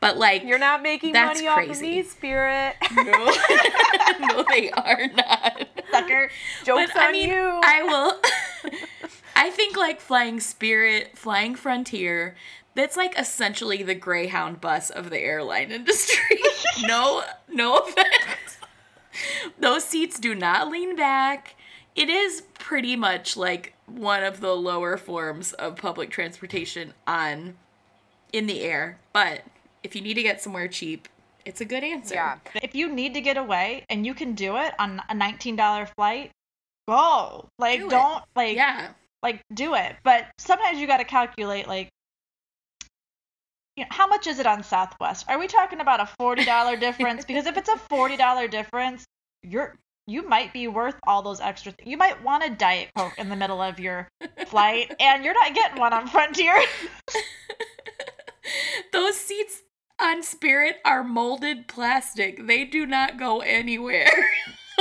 [0.00, 1.90] But like, You're not making That's money off of crazy.
[1.90, 2.74] me, Spirit.
[2.94, 3.02] no,
[4.20, 5.66] no, they are not.
[5.90, 6.30] Sucker.
[6.64, 7.60] Jokes But, I on mean, you.
[7.62, 8.70] I will.
[9.36, 12.34] I think like flying Spirit, flying Frontier,
[12.74, 16.38] that's like essentially the Greyhound bus of the airline industry.
[16.82, 18.58] no, no offense.
[19.58, 21.54] Those seats do not lean back.
[21.94, 27.54] It is pretty much like one of the lower forms of public transportation on
[28.32, 28.98] in the air.
[29.12, 29.42] But
[29.84, 31.06] if you need to get somewhere cheap,
[31.44, 32.14] it's a good answer.
[32.14, 32.38] yeah.
[32.62, 36.30] If you need to get away and you can do it on a $19 flight,
[36.88, 37.48] go.
[37.58, 38.88] Like, do don't like, Yeah.
[39.22, 41.88] like do it but sometimes you got to calculate like
[43.76, 47.24] you know, how much is it on southwest are we talking about a $40 difference
[47.24, 49.04] because if it's a $40 difference
[49.42, 53.14] you're you might be worth all those extra th- you might want a diet coke
[53.18, 54.06] in the middle of your
[54.46, 56.54] flight and you're not getting one on frontier
[58.92, 59.62] Those seats
[60.00, 62.46] on Spirit are molded plastic.
[62.46, 64.10] They do not go anywhere.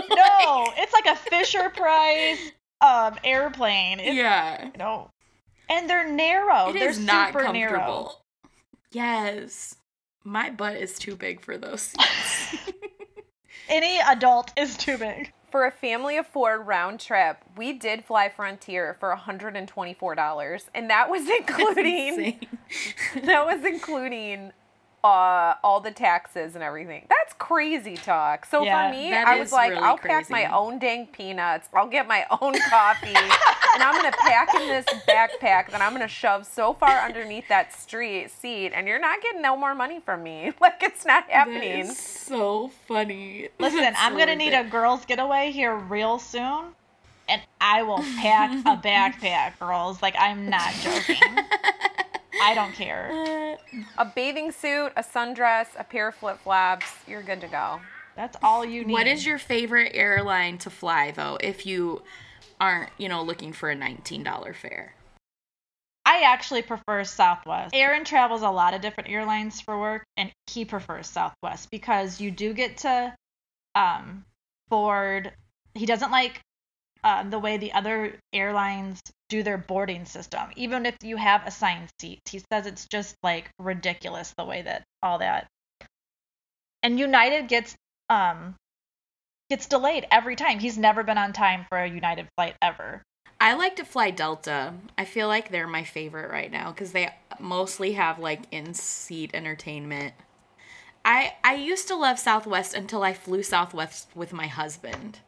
[0.10, 2.52] no it's like a fisher price
[2.82, 4.70] um airplane it's, yeah.
[4.78, 5.10] no
[5.70, 7.54] and they're narrow It they're is not comfortable.
[7.54, 8.12] narrow
[8.94, 9.76] Yes.
[10.24, 12.56] My butt is too big for those seats.
[13.68, 18.30] any adult is too big For a family of four round trip, we did fly
[18.30, 22.40] Frontier for $124, and that was including
[23.26, 24.52] that was including
[25.04, 27.06] uh, all the taxes and everything.
[27.10, 28.46] That's crazy talk.
[28.46, 31.68] So Yeah, for me, I was like, really I'll pack my own dang peanuts.
[31.74, 33.14] I'll get my own coffee,
[33.74, 37.74] and I'm gonna pack in this backpack that I'm gonna shove so far underneath that
[37.74, 40.52] street seat, and you're not getting no more money from me.
[40.62, 41.80] Like it's not happening.
[41.82, 43.50] is so funny.
[43.60, 46.66] Listen, That's I'm so gonna need a girls' getaway here real soon,
[47.28, 50.02] and I will pack a backpack, girls.
[50.02, 51.22] Like I'm not joking.
[52.42, 53.58] I don't care.
[53.74, 56.86] Uh, A bathing suit, a sundress, a pair of flip flops.
[57.08, 57.80] You're good to go.
[58.16, 58.92] That's all you need.
[58.94, 62.02] What is your favorite airline to fly though if you
[62.60, 64.96] aren't, you know, looking for a $19 fare?
[66.06, 67.74] I actually prefer Southwest.
[67.74, 72.30] Aaron travels a lot of different airlines for work, and he prefers Southwest because you
[72.30, 73.16] do get to
[73.74, 74.26] um,
[74.70, 75.32] board.
[75.74, 76.42] He doesn't like
[77.04, 80.50] um, the way the other airlines do their boarding system.
[80.56, 84.84] Even if you have assigned seats, he says it's just like ridiculous the way that
[85.02, 85.48] all that.
[86.82, 87.76] And United gets
[88.10, 88.56] um
[89.54, 90.58] gets delayed every time.
[90.58, 93.04] He's never been on time for a United flight ever.
[93.40, 94.74] I like to fly Delta.
[94.98, 100.16] I feel like they're my favorite right now because they mostly have like in-seat entertainment.
[101.06, 105.20] I I used to love Southwest until I flew Southwest with my husband.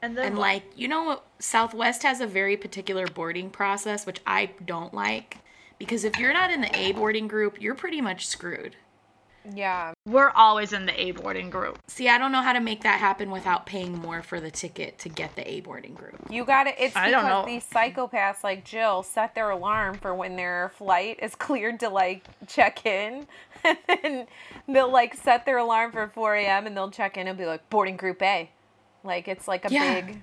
[0.00, 4.52] And then And like, you know, Southwest has a very particular boarding process which I
[4.64, 5.36] don't like
[5.78, 8.76] because if you're not in the A boarding group, you're pretty much screwed.
[9.52, 9.92] Yeah.
[10.06, 11.78] we're always in the A boarding group.
[11.88, 14.98] See, I don't know how to make that happen without paying more for the ticket
[15.00, 16.16] to get the A boarding group.
[16.30, 16.76] You got it.
[16.78, 17.44] It's I because don't know.
[17.46, 22.24] these psychopaths like Jill set their alarm for when their flight is cleared to like
[22.46, 23.26] check in,
[23.64, 24.26] and then
[24.68, 26.66] they'll like set their alarm for 4 a.m.
[26.66, 28.50] and they'll check in and be like boarding group A,
[29.02, 30.00] like it's like a Yeah.
[30.00, 30.22] big.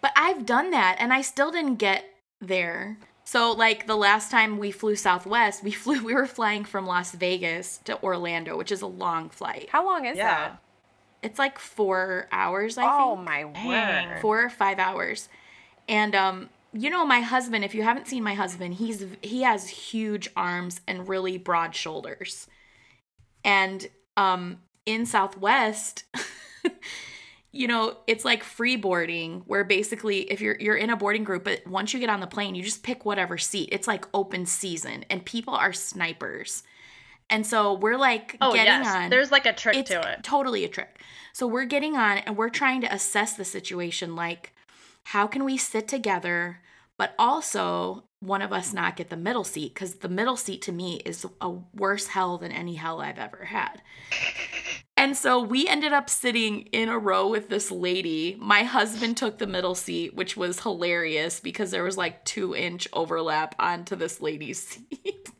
[0.00, 2.04] But I've done that and I still didn't get
[2.40, 2.98] there.
[3.28, 7.12] So like the last time we flew Southwest, we flew we were flying from Las
[7.12, 9.68] Vegas to Orlando, which is a long flight.
[9.70, 10.24] How long is Yeah.
[10.24, 10.62] that?
[11.22, 13.00] It's like 4 hours, I Oh think.
[13.02, 14.20] Oh my word!
[14.22, 15.28] 4 or 5 hours.
[15.86, 19.68] And um you know my husband, if you haven't seen my husband, he's he has
[19.68, 22.46] huge arms and really broad shoulders.
[23.44, 26.04] And um in Southwest
[27.52, 31.44] you know, it's like free boarding where basically if you're you're in a boarding group,
[31.44, 33.70] but once you get on the plane, you just pick whatever seat.
[33.72, 36.62] It's like open season and people are snipers.
[37.30, 40.22] And so we're like Oh getting yes, on there's like a trick it's to it.
[40.22, 41.00] totally a trick.
[41.32, 44.54] So we're getting on and we're trying to assess the situation like
[45.04, 46.60] how can we sit together
[46.98, 50.72] but also one of us not get the middle seat cuz the middle seat to
[50.72, 53.80] me is a worse hell than any hell I've ever had.
[54.98, 58.36] And so we ended up sitting in a row with this lady.
[58.40, 62.88] My husband took the middle seat, which was hilarious because there was like two inch
[62.92, 65.30] overlap onto this lady's seat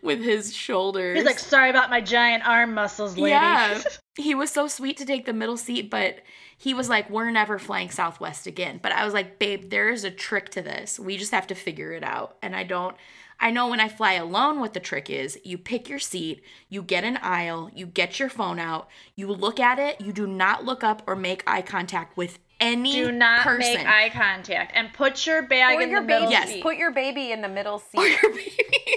[0.00, 1.18] with his shoulders.
[1.18, 3.30] He's like, sorry about my giant arm muscles, lady.
[3.30, 3.82] Yeah.
[4.16, 6.20] he was so sweet to take the middle seat, but
[6.56, 8.78] he was like, We're never flying Southwest again.
[8.80, 11.00] But I was like, Babe, there is a trick to this.
[11.00, 12.36] We just have to figure it out.
[12.42, 12.94] And I don't.
[13.40, 15.38] I know when I fly alone what the trick is.
[15.44, 19.58] You pick your seat, you get an aisle, you get your phone out, you look
[19.58, 23.06] at it, you do not look up or make eye contact with any person.
[23.06, 23.58] Do not person.
[23.78, 26.32] make eye contact and put your bag Put in your the middle baby.
[26.32, 26.48] Yes.
[26.50, 26.62] seat.
[26.62, 27.98] Put your baby in the middle seat.
[27.98, 28.52] Or your baby.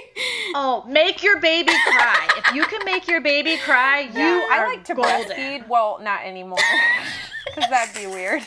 [0.54, 2.28] oh, make your baby cry.
[2.36, 5.10] if you can make your baby cry, you Yeah, are I like to golden.
[5.12, 5.66] breastfeed.
[5.68, 6.58] Well, not anymore,
[7.46, 8.42] because that'd be weird.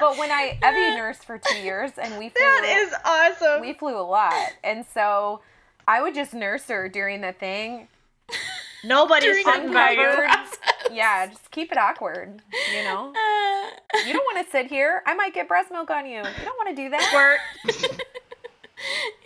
[0.00, 3.60] But when I Evie nursed for two years, and we flew, That is awesome.
[3.60, 4.34] we flew a lot,
[4.64, 5.40] and so
[5.86, 7.88] I would just nurse her during the thing.
[8.82, 10.00] Nobody's During sitting the by you.
[10.00, 10.30] uncovered.
[10.92, 12.40] Yeah, just keep it awkward.
[12.74, 13.12] You know,
[13.92, 15.02] Uh, you don't want to sit here.
[15.06, 16.18] I might get breast milk on you.
[16.18, 17.02] You don't want to do that.
[17.02, 18.00] Squirt.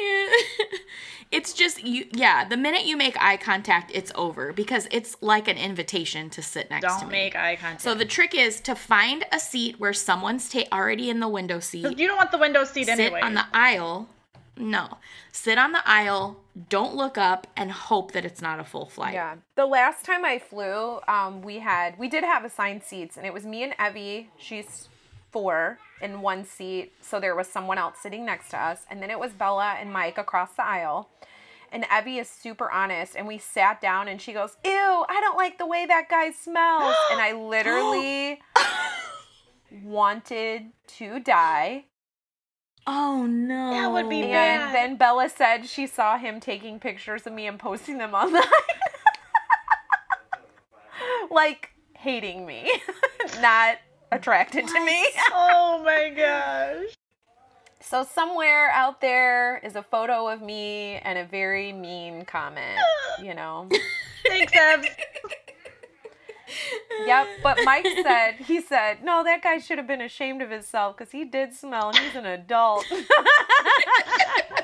[1.35, 5.49] it's just you yeah the minute you make eye contact it's over because it's like
[5.49, 7.83] an invitation to sit next to Don't me make eye contact.
[7.83, 11.61] so the trick is to find a seat where someone's ta- already in the window
[11.61, 13.21] seat you don't want the window seat sit anyway.
[13.21, 14.09] on the aisle
[14.57, 14.99] no
[15.33, 16.37] sit on the aisle
[16.69, 19.35] don't look up and hope that it's not a full flight Yeah.
[19.57, 23.33] The last time I flew, um, we had we did have assigned seats, and it
[23.35, 24.31] was me and Evie.
[24.39, 24.89] She's
[25.35, 29.11] four in one seat, so there was someone else sitting next to us, and then
[29.11, 31.11] it was Bella and Mike across the aisle.
[31.73, 34.71] And Evie is super honest, and we sat down, and she goes, "Ew,
[35.09, 38.41] I don't like the way that guy smells," and I literally
[39.83, 40.67] wanted
[40.99, 41.87] to die.
[42.87, 44.75] oh no That would be And bad.
[44.75, 48.43] then Bella said she saw him taking pictures of me and posting them online.
[51.31, 52.71] like hating me,
[53.41, 53.79] not
[54.15, 55.07] attracted to me.
[55.33, 56.95] oh my gosh.
[57.81, 62.81] So somewhere out there is a photo of me and a very mean comment,
[63.23, 63.69] you know.
[64.27, 64.87] Thanks, Ev.
[67.07, 70.97] Yep, but Mike said, he said, no, that guy should have been ashamed of himself
[70.97, 72.87] because he did smell and he's an adult.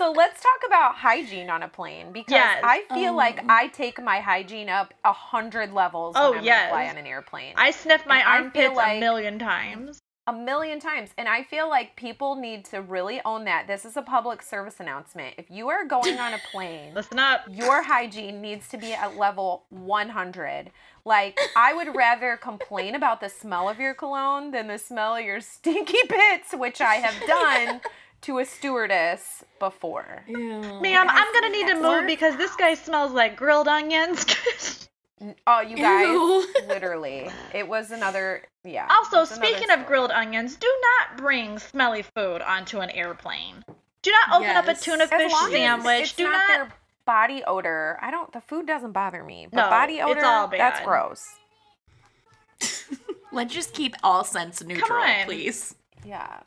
[0.00, 2.62] so let's talk about hygiene on a plane because Yes.
[2.64, 3.16] I feel Oh.
[3.16, 3.46] like um.
[3.50, 6.70] I take my hygiene up a hundred levels Oh, when I'm yes.
[6.70, 7.52] fly on an airplane.
[7.58, 9.98] I sniff my And armpits like- a million times.
[10.26, 11.10] a million times.
[11.18, 13.66] And I feel like people need to really own that.
[13.66, 15.34] This is a public service announcement.
[15.38, 17.42] If you are going on a plane, Listen up.
[17.48, 20.70] your hygiene needs to be at level 100.
[21.04, 25.24] Like, I would rather complain about the smell of your cologne than the smell of
[25.24, 27.80] your stinky bits, which I have done
[28.22, 30.22] to a stewardess before.
[30.26, 30.36] Ew.
[30.80, 32.06] Ma'am, I'm gonna need to move worse.
[32.06, 34.24] because this guy smells like grilled onions.
[35.46, 36.46] Oh, you guys, Ew.
[36.68, 37.28] literally.
[37.52, 38.86] It was another, yeah.
[38.90, 43.62] also, it another speaking of grilled onions, do not bring smelly food onto an airplane.
[44.02, 46.02] Do not open up a tuna As fish sandwich.
[46.04, 46.48] it's Do not, not.
[46.48, 46.72] their
[47.04, 47.98] body odor.
[48.00, 49.46] I don't, the food doesn't bother me.
[49.52, 51.26] But No, body it's odor, all that's gross.
[53.32, 56.40] let's just keep all sense neutral please Yeah.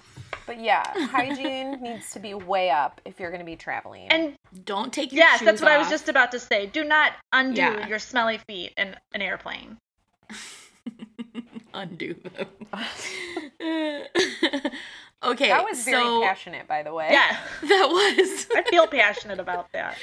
[0.45, 4.07] But yeah, hygiene needs to be way up if you're going to be traveling.
[4.09, 4.35] And
[4.65, 6.65] don't take your yes, shoes that's what I was just about to say.
[6.65, 7.87] Do not undo Yeah.
[7.87, 9.77] your smelly feet in an airplane.
[11.73, 12.47] undo them.
[15.23, 17.09] okay, that was very so passionate, by the way.
[17.11, 18.47] Yeah, that was.
[18.55, 19.97] I feel passionate about that.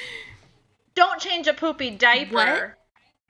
[0.95, 2.33] Don't change a poopy diaper.
[2.33, 2.77] What?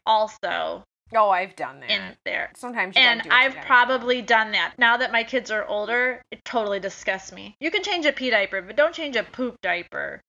[0.05, 0.83] Also
[1.15, 1.89] Oh, I've done that.
[1.89, 2.51] in there.
[2.55, 3.67] Sometimes you And gotta do I've gotta do.
[3.67, 4.73] probably done that.
[4.77, 7.55] Now that my kids are older, it totally disgusts me.
[7.59, 10.21] You can change a pee diaper, but don't change a poop diaper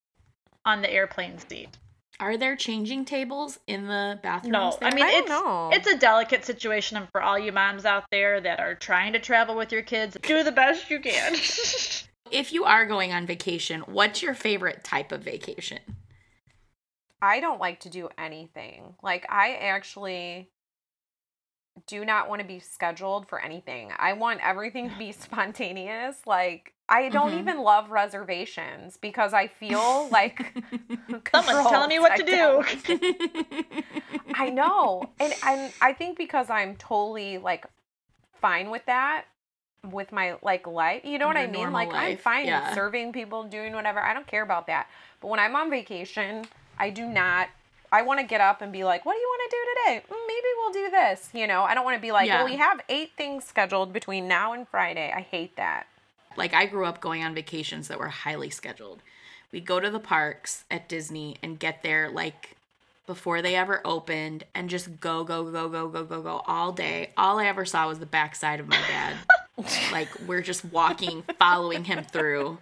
[0.64, 1.68] on the airplane seat.
[2.20, 4.52] Are there changing tables in the bathrooms?
[4.52, 5.70] No, I mean I don't it's know.
[5.72, 9.18] it's a delicate situation, and for all you moms out there that are trying to
[9.18, 11.32] travel with your kids, do the best you can.
[12.30, 15.80] if you are going on vacation, what's your favorite type of vacation?
[17.20, 18.94] I don't like to do anything.
[19.02, 20.48] Like I actually
[21.87, 23.90] do not want to be scheduled for anything.
[23.98, 26.16] I want everything to be spontaneous.
[26.26, 27.38] Like I don't Mhm.
[27.40, 30.38] even love reservations because I feel like
[31.35, 32.62] Someone's telling me what to do.
[32.64, 33.85] I.
[34.35, 35.10] I know.
[35.18, 37.66] And and I think because I'm totally like
[38.40, 39.25] fine with that
[39.90, 41.04] with my like life.
[41.04, 41.73] You know what Your I mean?
[41.73, 42.75] Like I'm fine yeah.
[42.75, 44.00] serving people, doing whatever.
[44.00, 44.88] I don't care about that.
[45.20, 46.44] But when I'm on vacation,
[46.79, 47.48] I do not
[47.92, 50.04] I want to get up and be like, "What do you want to do today?
[50.10, 52.38] Mm, Maybe we'll do this." You know, I don't want to be like, Yeah.
[52.38, 55.86] "Well, we have 8 things scheduled between now and Friday." I hate that.
[56.36, 59.02] like I grew up going on vacations that were highly scheduled.
[59.52, 62.56] We'd go to the parks at Disney and get there like
[63.06, 67.10] before they ever opened and just go, go, go, go, go, go, go all day.
[67.18, 69.16] All I ever saw was the backside of my dad.
[69.92, 72.58] like we're just walking, following him through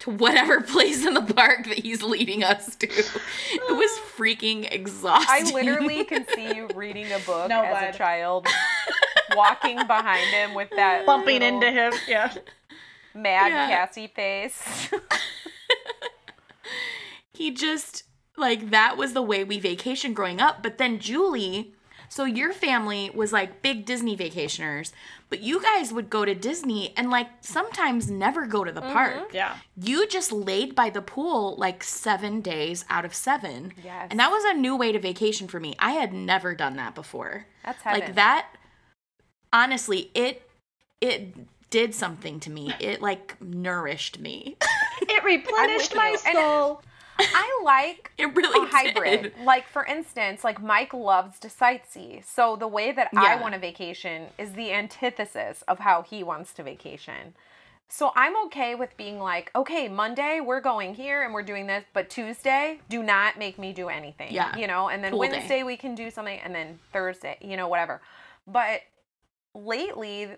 [0.00, 2.86] to whatever place in the park that he's leading us to.
[2.88, 5.28] It was freaking exhausting.
[5.28, 7.94] I literally can see you reading a book No, as bud.
[7.94, 8.46] a child,
[9.36, 11.92] walking behind him with that Bumping into him.
[12.08, 12.32] Yeah.
[13.14, 13.68] mad Yeah.
[13.68, 14.90] Cassie face.
[17.32, 18.04] he just
[18.36, 21.72] like that was the way we vacationed growing up but then julie
[22.08, 24.92] so your family was like big disney vacationers
[25.34, 28.92] but you guys would go to disney and like sometimes never go to the mm-hmm.
[28.92, 29.56] park Yeah.
[29.76, 34.06] you just laid by the pool like seven days out of seven Yes.
[34.10, 36.94] and that was a new way to vacation for me i had never done that
[36.94, 38.00] before That's heaven.
[38.00, 38.48] like that
[39.52, 40.48] honestly it
[41.00, 41.34] it
[41.70, 44.56] did something to me it like nourished me
[45.02, 46.18] It replenished my you.
[46.26, 46.82] And- soul.
[47.18, 49.22] I like it really a hybrid.
[49.22, 49.32] did.
[49.44, 52.24] Like for instance, like Mike loves to sightsee.
[52.24, 56.52] So the way that I want a vacation is the antithesis of how he wants
[56.54, 57.34] to vacation.
[57.88, 61.84] So I'm okay with being like, okay, Monday we're going here and we're doing this,
[61.92, 64.32] but Tuesday do not make me do anything.
[64.32, 64.56] Yeah.
[64.56, 65.18] You know, and then day.
[65.18, 68.00] Wednesday we can do something and then Thursday, you know, whatever.
[68.46, 68.80] But
[69.54, 70.30] lately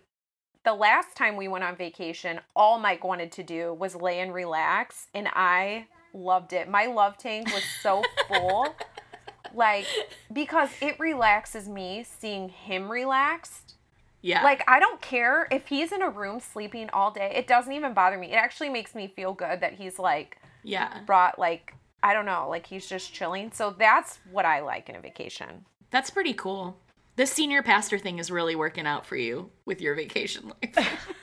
[0.66, 4.34] the last time we went on vacation, all Mike wanted to do was lay and
[4.34, 5.86] relax, and I
[6.16, 6.68] loved it.
[6.68, 8.74] My love tank was so full.
[9.54, 9.86] like,
[10.32, 13.74] because it relaxes me seeing him relaxed.
[14.22, 17.72] yeah Like, I don't care if he's in a room sleeping all day, it doesn't
[17.72, 18.32] even bother me.
[18.32, 22.46] It actually makes me feel good that he's like yeah brought, like, I don't know,
[22.48, 23.52] like he's just chilling.
[23.52, 25.64] So that's what I like in a vacation.
[25.90, 26.76] That's pretty cool.
[27.16, 30.98] The senior pastor thing is really working out for you with your vacation life.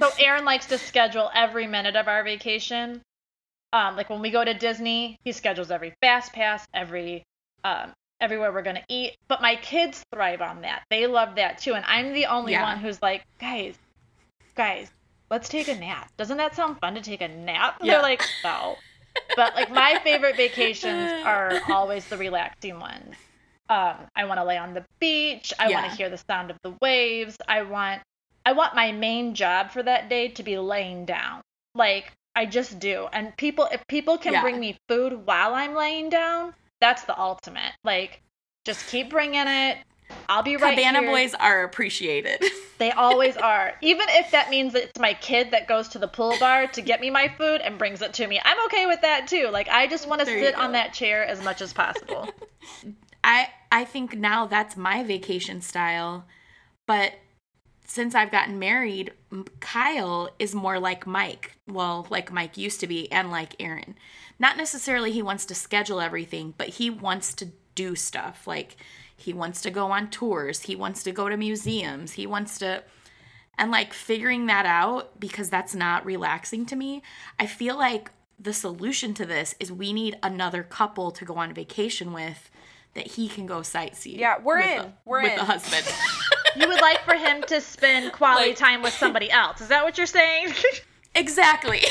[0.00, 3.00] So Aaron likes to schedule every minute of our vacation.
[3.74, 7.24] Um, like when we go to Disney, he schedules every fast pass, every
[7.64, 9.16] um, everywhere we're gonna eat.
[9.26, 10.84] But my kids thrive on that.
[10.90, 11.74] They love that too.
[11.74, 12.62] And I'm the only Yeah.
[12.62, 13.74] one who's like, guys,
[14.54, 14.90] guys,
[15.28, 16.08] let's take a nap.
[16.16, 17.78] Doesn't that sound fun to take a nap?
[17.82, 17.94] Yeah.
[17.94, 18.76] They're like, no.
[19.36, 23.16] But like my favorite vacations are always the relaxing ones.
[23.68, 25.52] Um, I want to lay on the beach.
[25.58, 27.36] I want to hear the sound of the waves.
[27.48, 28.02] I want
[28.46, 31.40] I want my main job for that day to be laying down.
[31.74, 33.06] Like I just do.
[33.12, 34.42] And people if people can Yeah.
[34.42, 37.72] bring me food while I'm laying down, that's the ultimate.
[37.84, 38.22] Like
[38.64, 39.78] just keep bringing it.
[40.28, 41.08] I'll be right Cabana here.
[41.10, 42.42] boys are appreciated.
[42.76, 43.74] They always are.
[43.82, 47.00] Even if that means it's my kid that goes to the pool bar to get
[47.00, 48.40] me my food and brings it to me.
[48.44, 49.48] I'm okay with that too.
[49.52, 52.28] Like I just want to sit on that chair as much as possible.
[53.24, 56.26] I I think now that's my vacation style,
[56.86, 57.12] but
[57.84, 59.12] since I've gotten married,
[59.60, 61.56] Kyle is more like Mike.
[61.66, 63.96] Well, like Mike used to be and like Aaron.
[64.38, 68.46] Not necessarily he wants to schedule everything, but he wants to do stuff.
[68.46, 68.76] Like
[69.16, 72.82] he wants to go on tours, he wants to go to museums, he wants to
[73.56, 77.02] and like figuring that out because that's not relaxing to me.
[77.38, 78.10] I feel like
[78.40, 82.50] the solution to this is we need another couple to go on vacation with
[82.94, 84.18] that he can go sightsee.
[84.18, 84.78] Yeah, we're with in.
[84.80, 85.38] a- We're in with in.
[85.38, 85.86] the husband.
[86.56, 89.60] You would like for him to spend quality Like- time with somebody else.
[89.60, 90.52] Is that what you're saying?
[91.14, 91.82] exactly.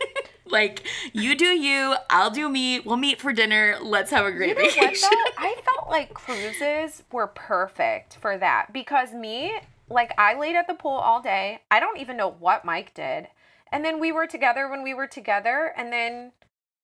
[0.46, 2.80] like you do you, I'll do me.
[2.80, 3.76] We'll meet for dinner.
[3.80, 5.08] Let's have a great You know vacation.
[5.10, 5.32] though?
[5.38, 9.52] I felt like cruises were perfect for that because me,
[9.88, 11.60] like I laid at the pool all day.
[11.70, 13.28] I don't even know what Mike did.
[13.72, 16.32] And then we were together when we were together and then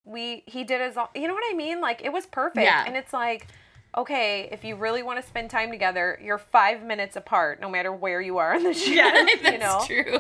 [0.05, 1.81] we he did his you know what I mean?
[1.83, 2.65] Like it was perfect.
[2.65, 2.85] Yeah.
[2.87, 3.47] And it's like
[3.99, 7.93] okay, if you really want to spend time together, you're 5 minutes apart no matter
[7.93, 9.83] where you are on the ship, Yeah, That's you know.
[9.87, 10.13] true.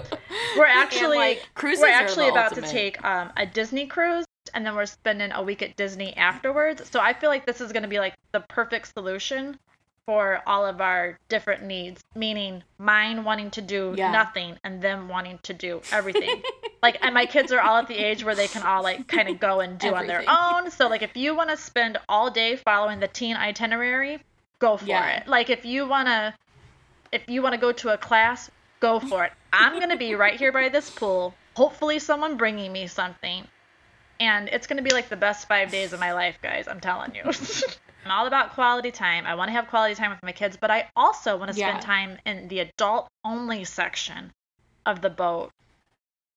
[0.57, 0.65] We're true.
[0.67, 2.67] actually like, cruises we're actually about ultimate.
[2.67, 4.25] to take um, a Disney cruise
[4.55, 6.89] and then we're spending a week at Disney afterwards.
[6.91, 9.59] So I feel like this is going to be like the perfect solution
[10.09, 14.11] for all of our different needs, meaning mine wanting to do Yeah.
[14.11, 16.43] nothing and them wanting to do everything.
[16.83, 19.29] like and my kids are all at the age where they can all like kind
[19.29, 20.71] of go and do on their own.
[20.71, 24.19] So like if you want to spend all day following the teen itinerary,
[24.61, 25.19] go for Yeah.
[25.19, 25.29] it.
[25.29, 26.33] Like if you want to
[27.13, 28.51] if you want to go to a class,
[28.81, 29.33] go for it.
[29.53, 31.35] I'm going to be right here by this pool.
[31.55, 33.47] Hopefully, someone bringing me something.
[34.21, 36.67] And it's going to be like the best five days of my life, guys.
[36.67, 37.25] I'm telling you.
[38.05, 39.27] I'm all about quality time.
[39.27, 41.79] I want to have quality time with my kids, but I also want to spend
[41.79, 41.81] Yeah.
[41.81, 44.33] time in the adult only section
[44.87, 45.51] of the boat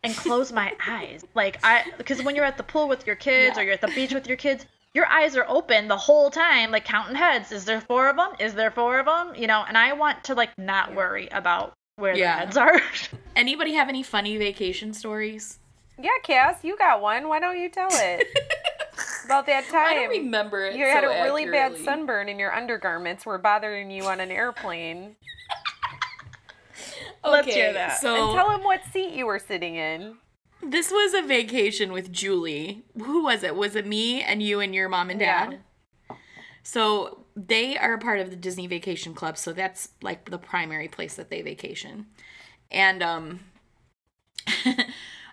[0.04, 1.24] and close my eyes.
[1.36, 3.88] Like, I, because when you're at the pool with your kids or you're at the
[3.96, 7.52] beach with your kids, your eyes are open the whole time, like counting heads.
[7.52, 8.32] Is there four of them?
[8.40, 9.34] Is there four of them?
[9.36, 12.34] You know, and I want to like not worry about where Yeah.
[12.34, 12.82] the heads are.
[13.36, 15.60] Anybody have any funny vacation stories?
[15.98, 17.28] Yeah, Cass, you got one.
[17.30, 18.28] Why don't you tell it?
[19.26, 19.88] About that time.
[19.88, 20.76] I don't remember it.
[20.76, 24.32] You had so a really bad sunburn and your undergarments were bothering you on an
[24.32, 25.16] airplane.
[27.24, 28.00] Let's hear that.
[28.00, 30.18] So And tell him what seat you were sitting in.
[30.64, 32.84] this was a vacation with Julie.
[32.98, 33.56] Who was it?
[33.56, 35.60] Was it me and you and your mom and dad?
[36.64, 40.88] So they are a part of the Disney Vacation Club, so that's like the primary
[40.88, 42.08] place that they vacation.
[42.70, 43.40] And um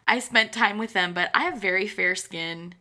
[0.06, 2.74] I spent time with them, but I have very fair skin.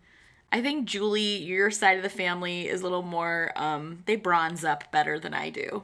[0.51, 4.63] I think Julie, your side of the family is a little more um they bronze
[4.63, 5.83] up better than I do.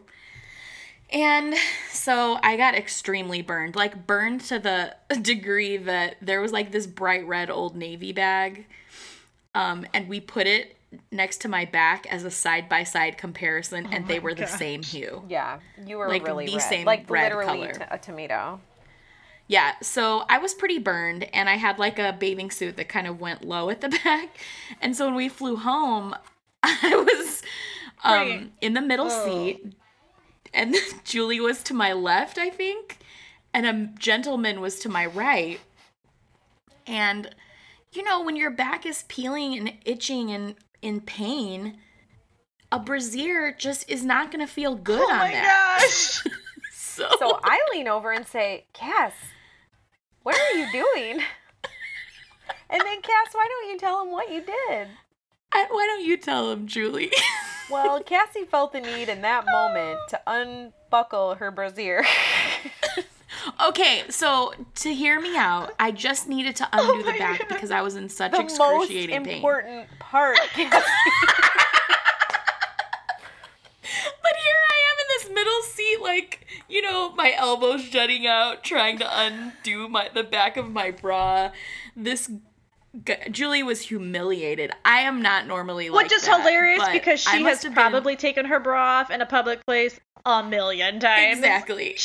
[1.12, 1.54] And
[1.92, 6.88] so I got extremely burned, like burned to the degree that there was like this
[6.88, 8.66] bright red old navy bag.
[9.54, 10.76] Um, and we put it
[11.12, 14.82] next to my back as a side by side comparison, and they were the same
[14.82, 15.22] hue.
[15.30, 16.62] Yeah, you were Like really the red.
[16.62, 17.74] same like red literally color.
[17.74, 18.60] t- a tomato.
[19.48, 23.08] Yeah, so I was pretty burned, and I had like a bathing suit that kind
[23.08, 24.38] of went low at the back.
[24.82, 26.16] And so when we flew home,
[26.64, 27.42] I was
[28.04, 28.52] um, Right.
[28.62, 29.74] in the middle seat,
[30.54, 33.00] and Julie was to my left, I think,
[33.54, 35.60] and a gentleman was to my right.
[36.88, 37.30] And
[37.92, 41.78] you know, when your back is peeling and itching and in pain,
[42.72, 45.80] a brassiere just is not going to feel good oh on my that.
[45.80, 46.24] gosh.
[46.96, 49.14] So, So I lean over and say, Cass,
[50.22, 51.22] what are you doing?
[52.70, 54.88] And then Cass, why don't you tell him what you did?
[55.52, 57.12] I, why don't you tell him, Julie?
[57.72, 62.06] Well, Cassie felt the need in that moment to unbuckle her brassiere.
[63.68, 67.48] Okay, so to hear me out, I just needed to undo oh the back God.
[67.50, 69.36] because I was in such the most excruciating pain.
[69.38, 70.38] important part.
[70.54, 70.70] Cassie.
[73.82, 76.43] But here I am in this middle seat, like
[76.74, 81.52] you know, my elbows jutting out, trying to undo my the back of my bra.
[81.96, 82.30] This
[83.06, 84.72] g- Julie was humiliated.
[84.84, 87.92] I am not normally like Which is that, hilarious because she has must have been-
[87.92, 91.38] probably taken her bra off in a public place a million times.
[91.38, 91.96] exactly.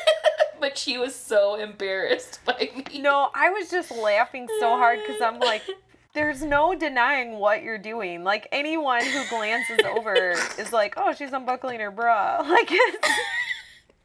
[0.60, 3.00] but she was so embarrassed by me.
[3.00, 5.62] no, I was just laughing so hard because I'm like,
[6.14, 8.22] there's no denying what you're doing.
[8.22, 10.14] Like anyone who glances over
[10.58, 12.38] is like, oh, she's unbuckling her bra.
[12.48, 13.08] Like it's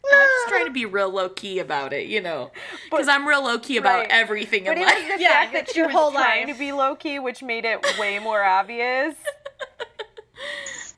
[0.06, 2.52] I'm just trying to be real low key about it, you know,
[2.90, 4.08] because I'm real low key about right.
[4.10, 4.96] everything But in life.
[4.96, 6.56] was the Yeah, fact that she your was whole trying life.
[6.56, 9.16] to be low key, which made it way more obvious.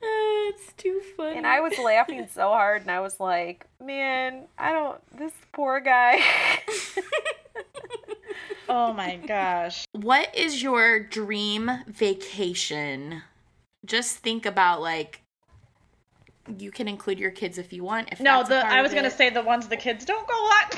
[0.03, 1.37] Uh, it's too funny.
[1.37, 5.79] And I was laughing so hard, and I was like, man, I don't, this poor
[5.79, 6.19] guy.
[8.69, 9.85] Oh my gosh.
[9.91, 13.21] What is your dream vacation?
[13.85, 15.20] Just think about like
[16.57, 18.09] you can include your kids if you want.
[18.11, 19.13] If No, that's a the I was gonna it.
[19.13, 20.69] say the ones the kids don't go on.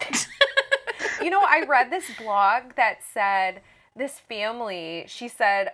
[1.22, 3.60] you know, I read this blog that said
[3.96, 5.72] this family, she said,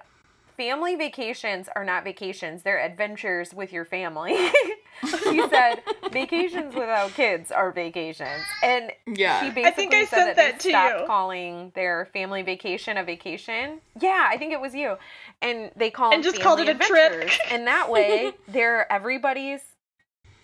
[0.57, 4.37] family vacations are not vacations, they're adventures with your family.
[5.07, 8.43] she said, vacations without kids are vacations.
[8.63, 9.41] And Yeah.
[9.41, 11.07] she I basically think I said sent that, they that to stopped you.
[11.07, 13.81] calling their family vacation a vacation.
[14.01, 14.97] Yeah, I think it was you.
[15.43, 17.31] And they call And just called it a trip.
[17.51, 19.61] And that way, they're everybody's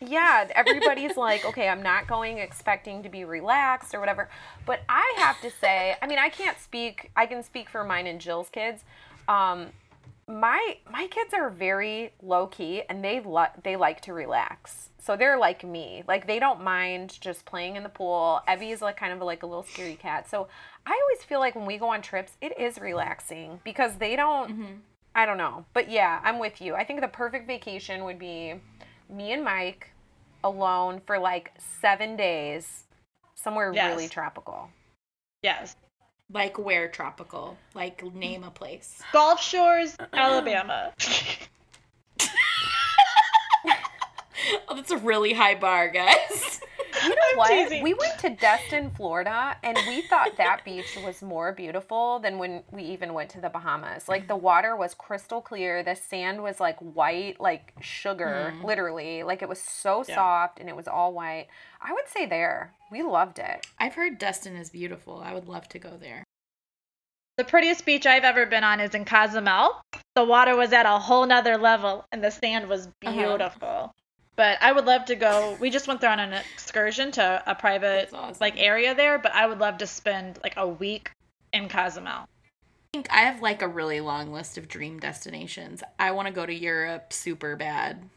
[0.05, 4.28] yeah, everybody's like, okay, I'm not going expecting to be relaxed or whatever.
[4.66, 7.11] But I have to say, I mean, I can't speak.
[7.16, 8.82] I can speak for mine and Jill's kids.
[9.28, 9.68] Um,
[10.28, 14.90] my my kids are very low key, and they li- they like to relax.
[14.98, 16.04] So they're like me.
[16.06, 18.40] Like they don't mind just playing in the pool.
[18.50, 20.28] Evie is like kind of like a little scary cat.
[20.30, 20.46] So
[20.86, 24.52] I always feel like when we go on trips, it is relaxing because they don't.
[24.52, 24.72] Mm-hmm.
[25.14, 25.66] I don't know.
[25.74, 26.74] But yeah, I'm with you.
[26.74, 28.54] I think the perfect vacation would be
[29.10, 29.90] me and Mike
[30.44, 32.84] alone for like seven days
[33.34, 33.94] somewhere Yes.
[33.94, 34.70] really tropical.
[35.42, 35.76] yes.
[36.33, 37.57] Like where tropical?
[37.74, 39.01] Like name a place.
[39.12, 40.93] Gulf Shores, Alabama.
[44.68, 46.61] Oh, that's a really high bar, guys.
[47.05, 47.49] You know what?
[47.49, 47.83] teasing.
[47.83, 52.62] We went to Destin, Florida, and we thought that beach was more beautiful than when
[52.70, 54.09] we even went to the Bahamas.
[54.09, 58.62] Like the water was crystal clear, the sand was like white, like sugar, mm.
[58.62, 59.24] literally.
[59.24, 60.14] Like it was so Yeah.
[60.14, 61.49] soft and it was all white.
[61.85, 62.72] I would say there.
[62.91, 63.66] We loved it.
[63.78, 65.20] I've heard Destin is beautiful.
[65.24, 66.24] I would love to go there.
[67.39, 69.80] the prettiest beach I've ever been on is in Cozumel.
[70.14, 73.12] The water was at a whole nother level and the sand was Uh-huh.
[73.12, 73.93] beautiful.
[74.37, 75.57] But I would love to go.
[75.61, 78.37] We just went there on an excursion to a private That's awesome.
[78.41, 81.11] like area there, but I would love to spend like a week
[81.53, 82.26] in Cozumel.
[82.28, 82.28] I
[82.93, 85.83] think I have like a really long list of dream destinations.
[85.99, 88.09] I want to go to Europe super bad.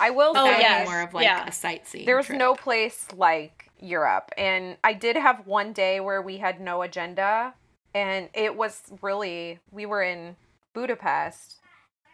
[0.00, 0.88] I will Oh, say yes.
[0.88, 1.46] more of like yeah.
[1.46, 2.06] a sightseeing.
[2.06, 2.38] There's trip.
[2.38, 4.30] no place like Europe.
[4.38, 7.54] And I did have one day where we had no agenda
[7.94, 10.36] and it was really we were in
[10.72, 11.60] Budapest,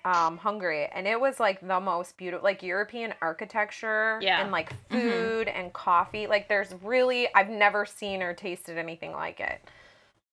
[0.05, 4.43] um, Hungary, and it was like the most beautiful, like European architecture Yeah.
[4.43, 6.27] and like food and coffee.
[6.27, 9.61] Like there's really, I've never seen or tasted anything like it.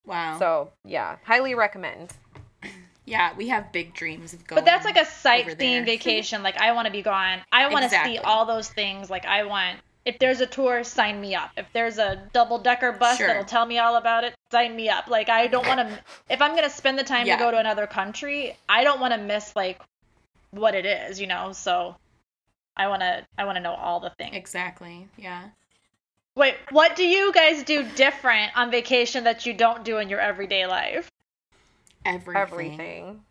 [0.06, 0.38] Wow.
[0.40, 2.14] So yeah, highly recommend.
[3.08, 4.58] Yeah, we have big dreams of going.
[4.62, 6.44] But that's like a sightseeing vacation.
[6.44, 7.40] Like I want to be gone.
[7.52, 8.16] I want to Exactly.
[8.16, 9.10] see all those things.
[9.10, 9.80] Like I want.
[10.06, 11.52] If there's a tour, sign me up.
[11.58, 13.28] If there's a double decker bus Sure.
[13.28, 15.08] that'll tell me all about it, sign me up.
[15.08, 16.00] Like I don't want to.
[16.30, 17.38] If I'm gonna spend the time Yeah.
[17.38, 19.82] to go to another country, I don't want to miss like
[20.52, 21.20] what it is.
[21.20, 21.54] You know.
[21.54, 21.96] So
[22.76, 23.26] I want to.
[23.38, 24.36] I want to know all the things.
[24.36, 25.08] Exactly.
[25.18, 25.44] Yeah.
[26.36, 30.20] Wait, what do you guys do different on vacation that you don't do in your
[30.20, 31.10] everyday life?
[32.06, 32.42] Everything.
[32.42, 33.22] Everything.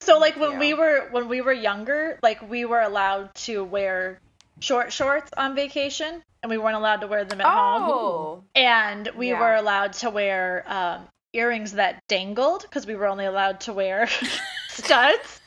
[0.00, 0.58] So like when Yeah.
[0.58, 4.20] we were when we were younger, like we were allowed to wear
[4.60, 7.82] short shorts on vacation and we weren't allowed to wear them at home.
[7.88, 9.40] Oh, And we Yeah.
[9.40, 14.06] were allowed to wear um, earrings that dangled because we were only allowed to wear
[14.68, 15.40] studs.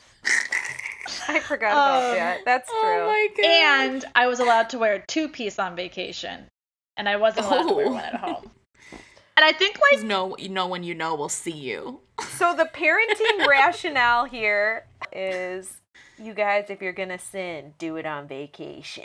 [1.28, 2.40] I forgot about Um, that.
[2.44, 2.78] That's true.
[2.80, 3.46] Oh my god.
[3.46, 6.46] And I was allowed to wear a two piece on vacation.
[6.96, 7.92] And I wasn't allowed to wear Oh.
[7.92, 8.50] one at home.
[9.38, 12.00] And I think like no, no one you know will see you.
[12.38, 15.80] So the parenting rationale here is
[16.18, 19.04] you guys, if you're gonna sin, do it on vacation.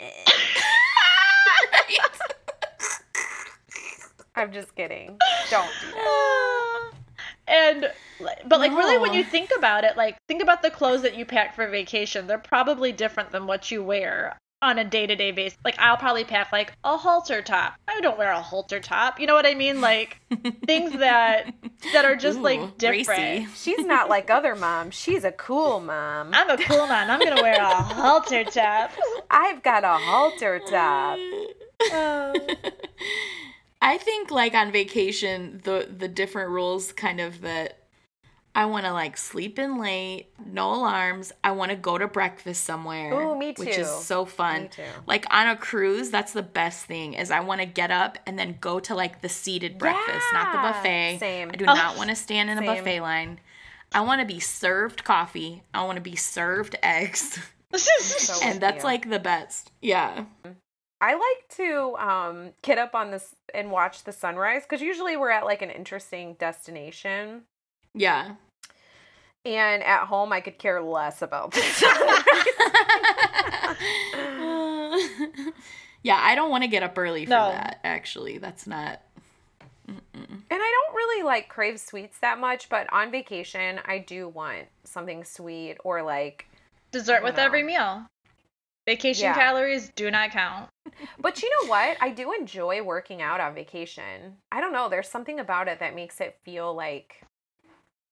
[4.34, 5.16] I'm just kidding.
[5.50, 6.90] Don't do that.
[7.46, 11.16] and but like really when you think about it like think about the clothes that
[11.16, 15.58] you pack for vacation they're probably different than what you wear on a day-to-day basis
[15.64, 19.26] like i'll probably pack like a halter top i don't wear a halter top you
[19.26, 20.20] know what i mean like
[20.66, 21.52] things that
[21.92, 23.48] that are just Ooh, like different racy.
[23.54, 24.94] She's not like other moms.
[24.94, 26.30] She's a cool mom.
[26.32, 27.10] i'm a cool mom.
[27.10, 28.90] i'm gonna wear a halter top
[29.30, 31.18] I've got a halter top.
[33.82, 37.83] I think like on vacation, the the different rules kind of that
[38.56, 41.32] I want to like sleep in late, no alarms.
[41.42, 43.12] I want to go to breakfast somewhere.
[43.12, 43.64] Ooh, me too.
[43.64, 44.62] Which is so fun.
[44.62, 44.82] Me too.
[45.06, 48.38] Like on a cruise, that's the best thing is I want to get up and
[48.38, 51.18] then go to like the seated breakfast, not the buffet.
[51.18, 51.48] same.
[51.52, 51.74] I do Oh.
[51.74, 52.76] not want to stand in a Same.
[52.76, 53.40] buffet line.
[53.92, 55.62] I want to be served coffee.
[55.72, 57.38] I want to be served eggs.
[57.76, 58.84] So and that's cute.
[58.84, 59.72] like the best.
[59.82, 60.26] Yeah.
[61.00, 65.30] I like to um, get up on this and watch the sunrise because usually we're
[65.30, 67.42] at like an interesting destination.
[67.92, 68.36] Yeah.
[69.44, 71.82] And at home, I could care less about this.
[76.02, 77.48] yeah, I don't want to get up early for No.
[77.48, 77.80] that.
[77.84, 79.00] Actually, that's not.
[79.86, 80.00] And
[80.50, 85.24] I don't really like crave sweets that much, but on vacation, I do want something
[85.24, 86.46] sweet or like.
[86.90, 88.06] dessert with don't every meal
[88.86, 89.34] vacation Yeah.
[89.34, 90.68] calories do not count
[91.18, 91.96] But you know what?
[92.00, 94.36] I do enjoy working out on vacation.
[94.52, 94.88] I don't know.
[94.88, 97.24] There's something about it that makes it feel like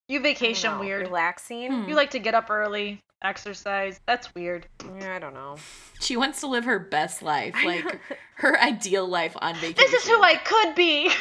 [0.09, 1.70] you vacation know, weird relaxing.
[1.84, 1.88] Hmm.
[1.88, 4.66] you like to get up early exercise that's weird
[5.00, 5.57] Yeah, I don't know.
[6.00, 8.00] She wants to live her best life, like
[8.36, 9.74] her ideal life on vacation.
[9.76, 11.11] this is who i could be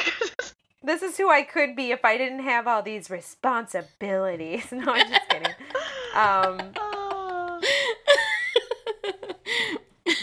[0.84, 4.66] This is who I could be if I didn't have all these responsibilities.
[4.72, 5.54] No, I'm just kidding.
[6.16, 7.62] Um, Oh.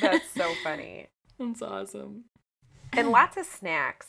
[0.00, 1.06] that's so funny.
[1.38, 2.24] That's awesome.
[2.92, 4.06] And lots of snacks.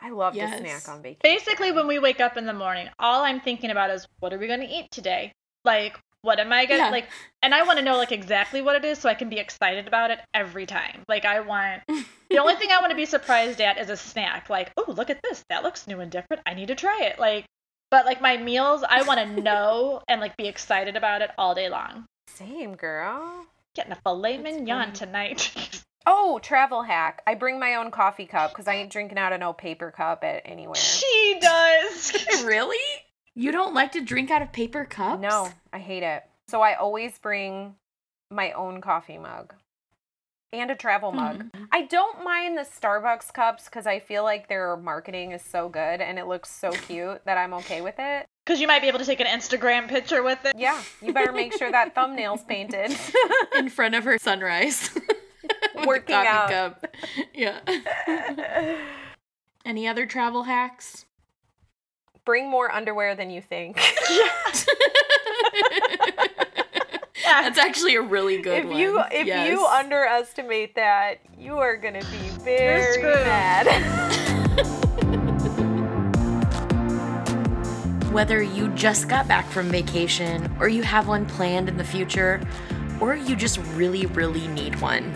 [0.00, 0.52] I love Yes.
[0.52, 1.20] to snack on vacation.
[1.22, 4.38] Basically, when we wake up in the morning, all I'm thinking about is what are
[4.38, 5.32] we going to eat today?
[5.64, 6.90] Like, what am I going to Yeah.
[6.90, 7.08] like?
[7.42, 9.86] And I want to know like exactly what it is so I can be excited
[9.86, 11.02] about it every time.
[11.08, 11.82] Like, I want
[12.30, 14.48] the only thing I want to be surprised at is a snack.
[14.50, 15.44] Like, oh, look at this.
[15.48, 16.42] That looks new and different.
[16.46, 17.18] I need to try it.
[17.18, 17.44] Like,
[17.90, 21.54] but like my meals, I want to know and like be excited about it all
[21.54, 22.04] day long.
[22.28, 23.46] Same girl.
[23.74, 24.92] Getting a filet That's mignon funny.
[24.92, 25.77] tonight.
[26.10, 27.20] Oh, travel hack.
[27.26, 30.24] I bring my own coffee cup because I ain't drinking out of no paper cup
[30.24, 30.74] at anywhere.
[30.74, 32.14] she does.
[32.44, 32.78] really?
[33.34, 35.20] You don't like to drink out of paper cups?
[35.20, 36.24] No, I hate it.
[36.48, 37.74] So I always bring
[38.30, 39.52] my own coffee mug
[40.50, 41.16] and a travel hmm.
[41.18, 41.50] mug.
[41.72, 46.00] I don't mind the Starbucks cups because I feel like their marketing is so good
[46.00, 48.24] and it looks so cute that I'm okay with it.
[48.46, 50.54] Because you might be able to take an Instagram picture with it.
[50.56, 52.96] Yeah, you better make sure that thumbnail's painted.
[53.54, 54.90] In front of her sunrise.
[55.74, 56.80] With the Working coffee out.
[56.82, 56.86] cup.
[57.34, 57.60] Yeah.
[59.64, 61.04] Any other travel hacks?
[62.24, 63.76] Bring more underwear than you think.
[67.24, 68.76] That's actually a really good if one.
[68.78, 69.48] you if Yes.
[69.50, 73.14] you underestimate that, you are gonna be very screwed.
[73.26, 73.66] mad.
[78.12, 82.40] Whether you just got back from vacation, or you have one planned in the future,
[83.00, 85.14] or you just really, really need one,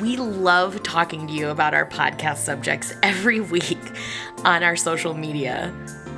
[0.00, 3.78] we love talking to you about our podcast subjects every week
[4.44, 5.72] on our social media.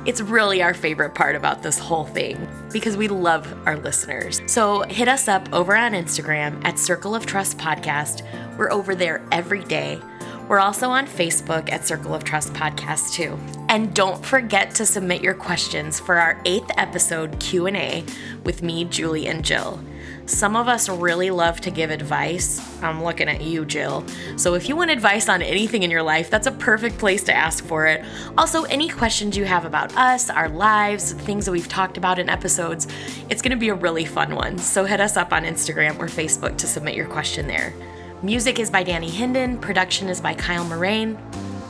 [0.05, 4.41] It's really our favorite part about this whole thing because we love our listeners.
[4.47, 8.25] So hit us up over on Instagram at Circle of Trust Podcast.
[8.57, 9.99] We're over there every day.
[10.47, 13.37] We're also on Facebook at Circle of Trust Podcast too.
[13.67, 18.05] And don't forget to submit your questions for our 8th episode Q&A
[18.45, 19.83] with me, Julie and Jill.
[20.27, 22.61] Some of us really love to give advice.
[22.83, 24.05] I'm looking at you, Jill.
[24.35, 27.33] So if you want advice on anything in your life, that's a perfect place to
[27.33, 28.03] ask for it.
[28.37, 32.29] Also, any questions you have about us, our lives, things that we've talked about in
[32.29, 32.87] episodes,
[33.29, 34.57] it's going to be a really fun one.
[34.57, 37.73] So hit us up on Instagram or Facebook to submit your question there.
[38.21, 41.17] Music is by Danny Hinden, production is by Kyle Moraine.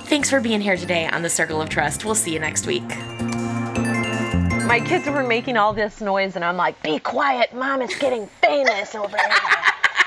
[0.06, 2.06] Thanks for being here today on the Circle of Trust.
[2.06, 3.47] We'll see you next week.
[4.68, 8.28] My kids were making all this noise, and I'm like, be quiet, mom is getting
[8.42, 9.38] famous over here.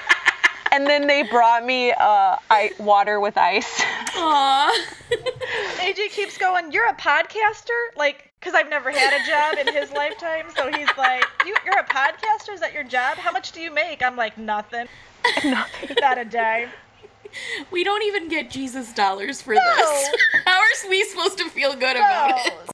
[0.72, 3.80] and then they brought me uh, I, water with ice.
[3.80, 4.70] Aww.
[5.78, 7.70] AJ keeps going, You're a podcaster?
[7.96, 10.44] Like, because I've never had a job in his lifetime.
[10.54, 12.52] So he's like, you, You're a podcaster?
[12.52, 13.16] Is that your job?
[13.16, 14.02] How much do you make?
[14.02, 14.88] I'm like, Nothing.
[15.42, 15.96] Nothing.
[16.00, 16.68] Not a dime.
[17.70, 19.60] We don't even get Jesus dollars for No.
[19.60, 20.10] this.
[20.44, 22.69] How are we supposed to feel good about it?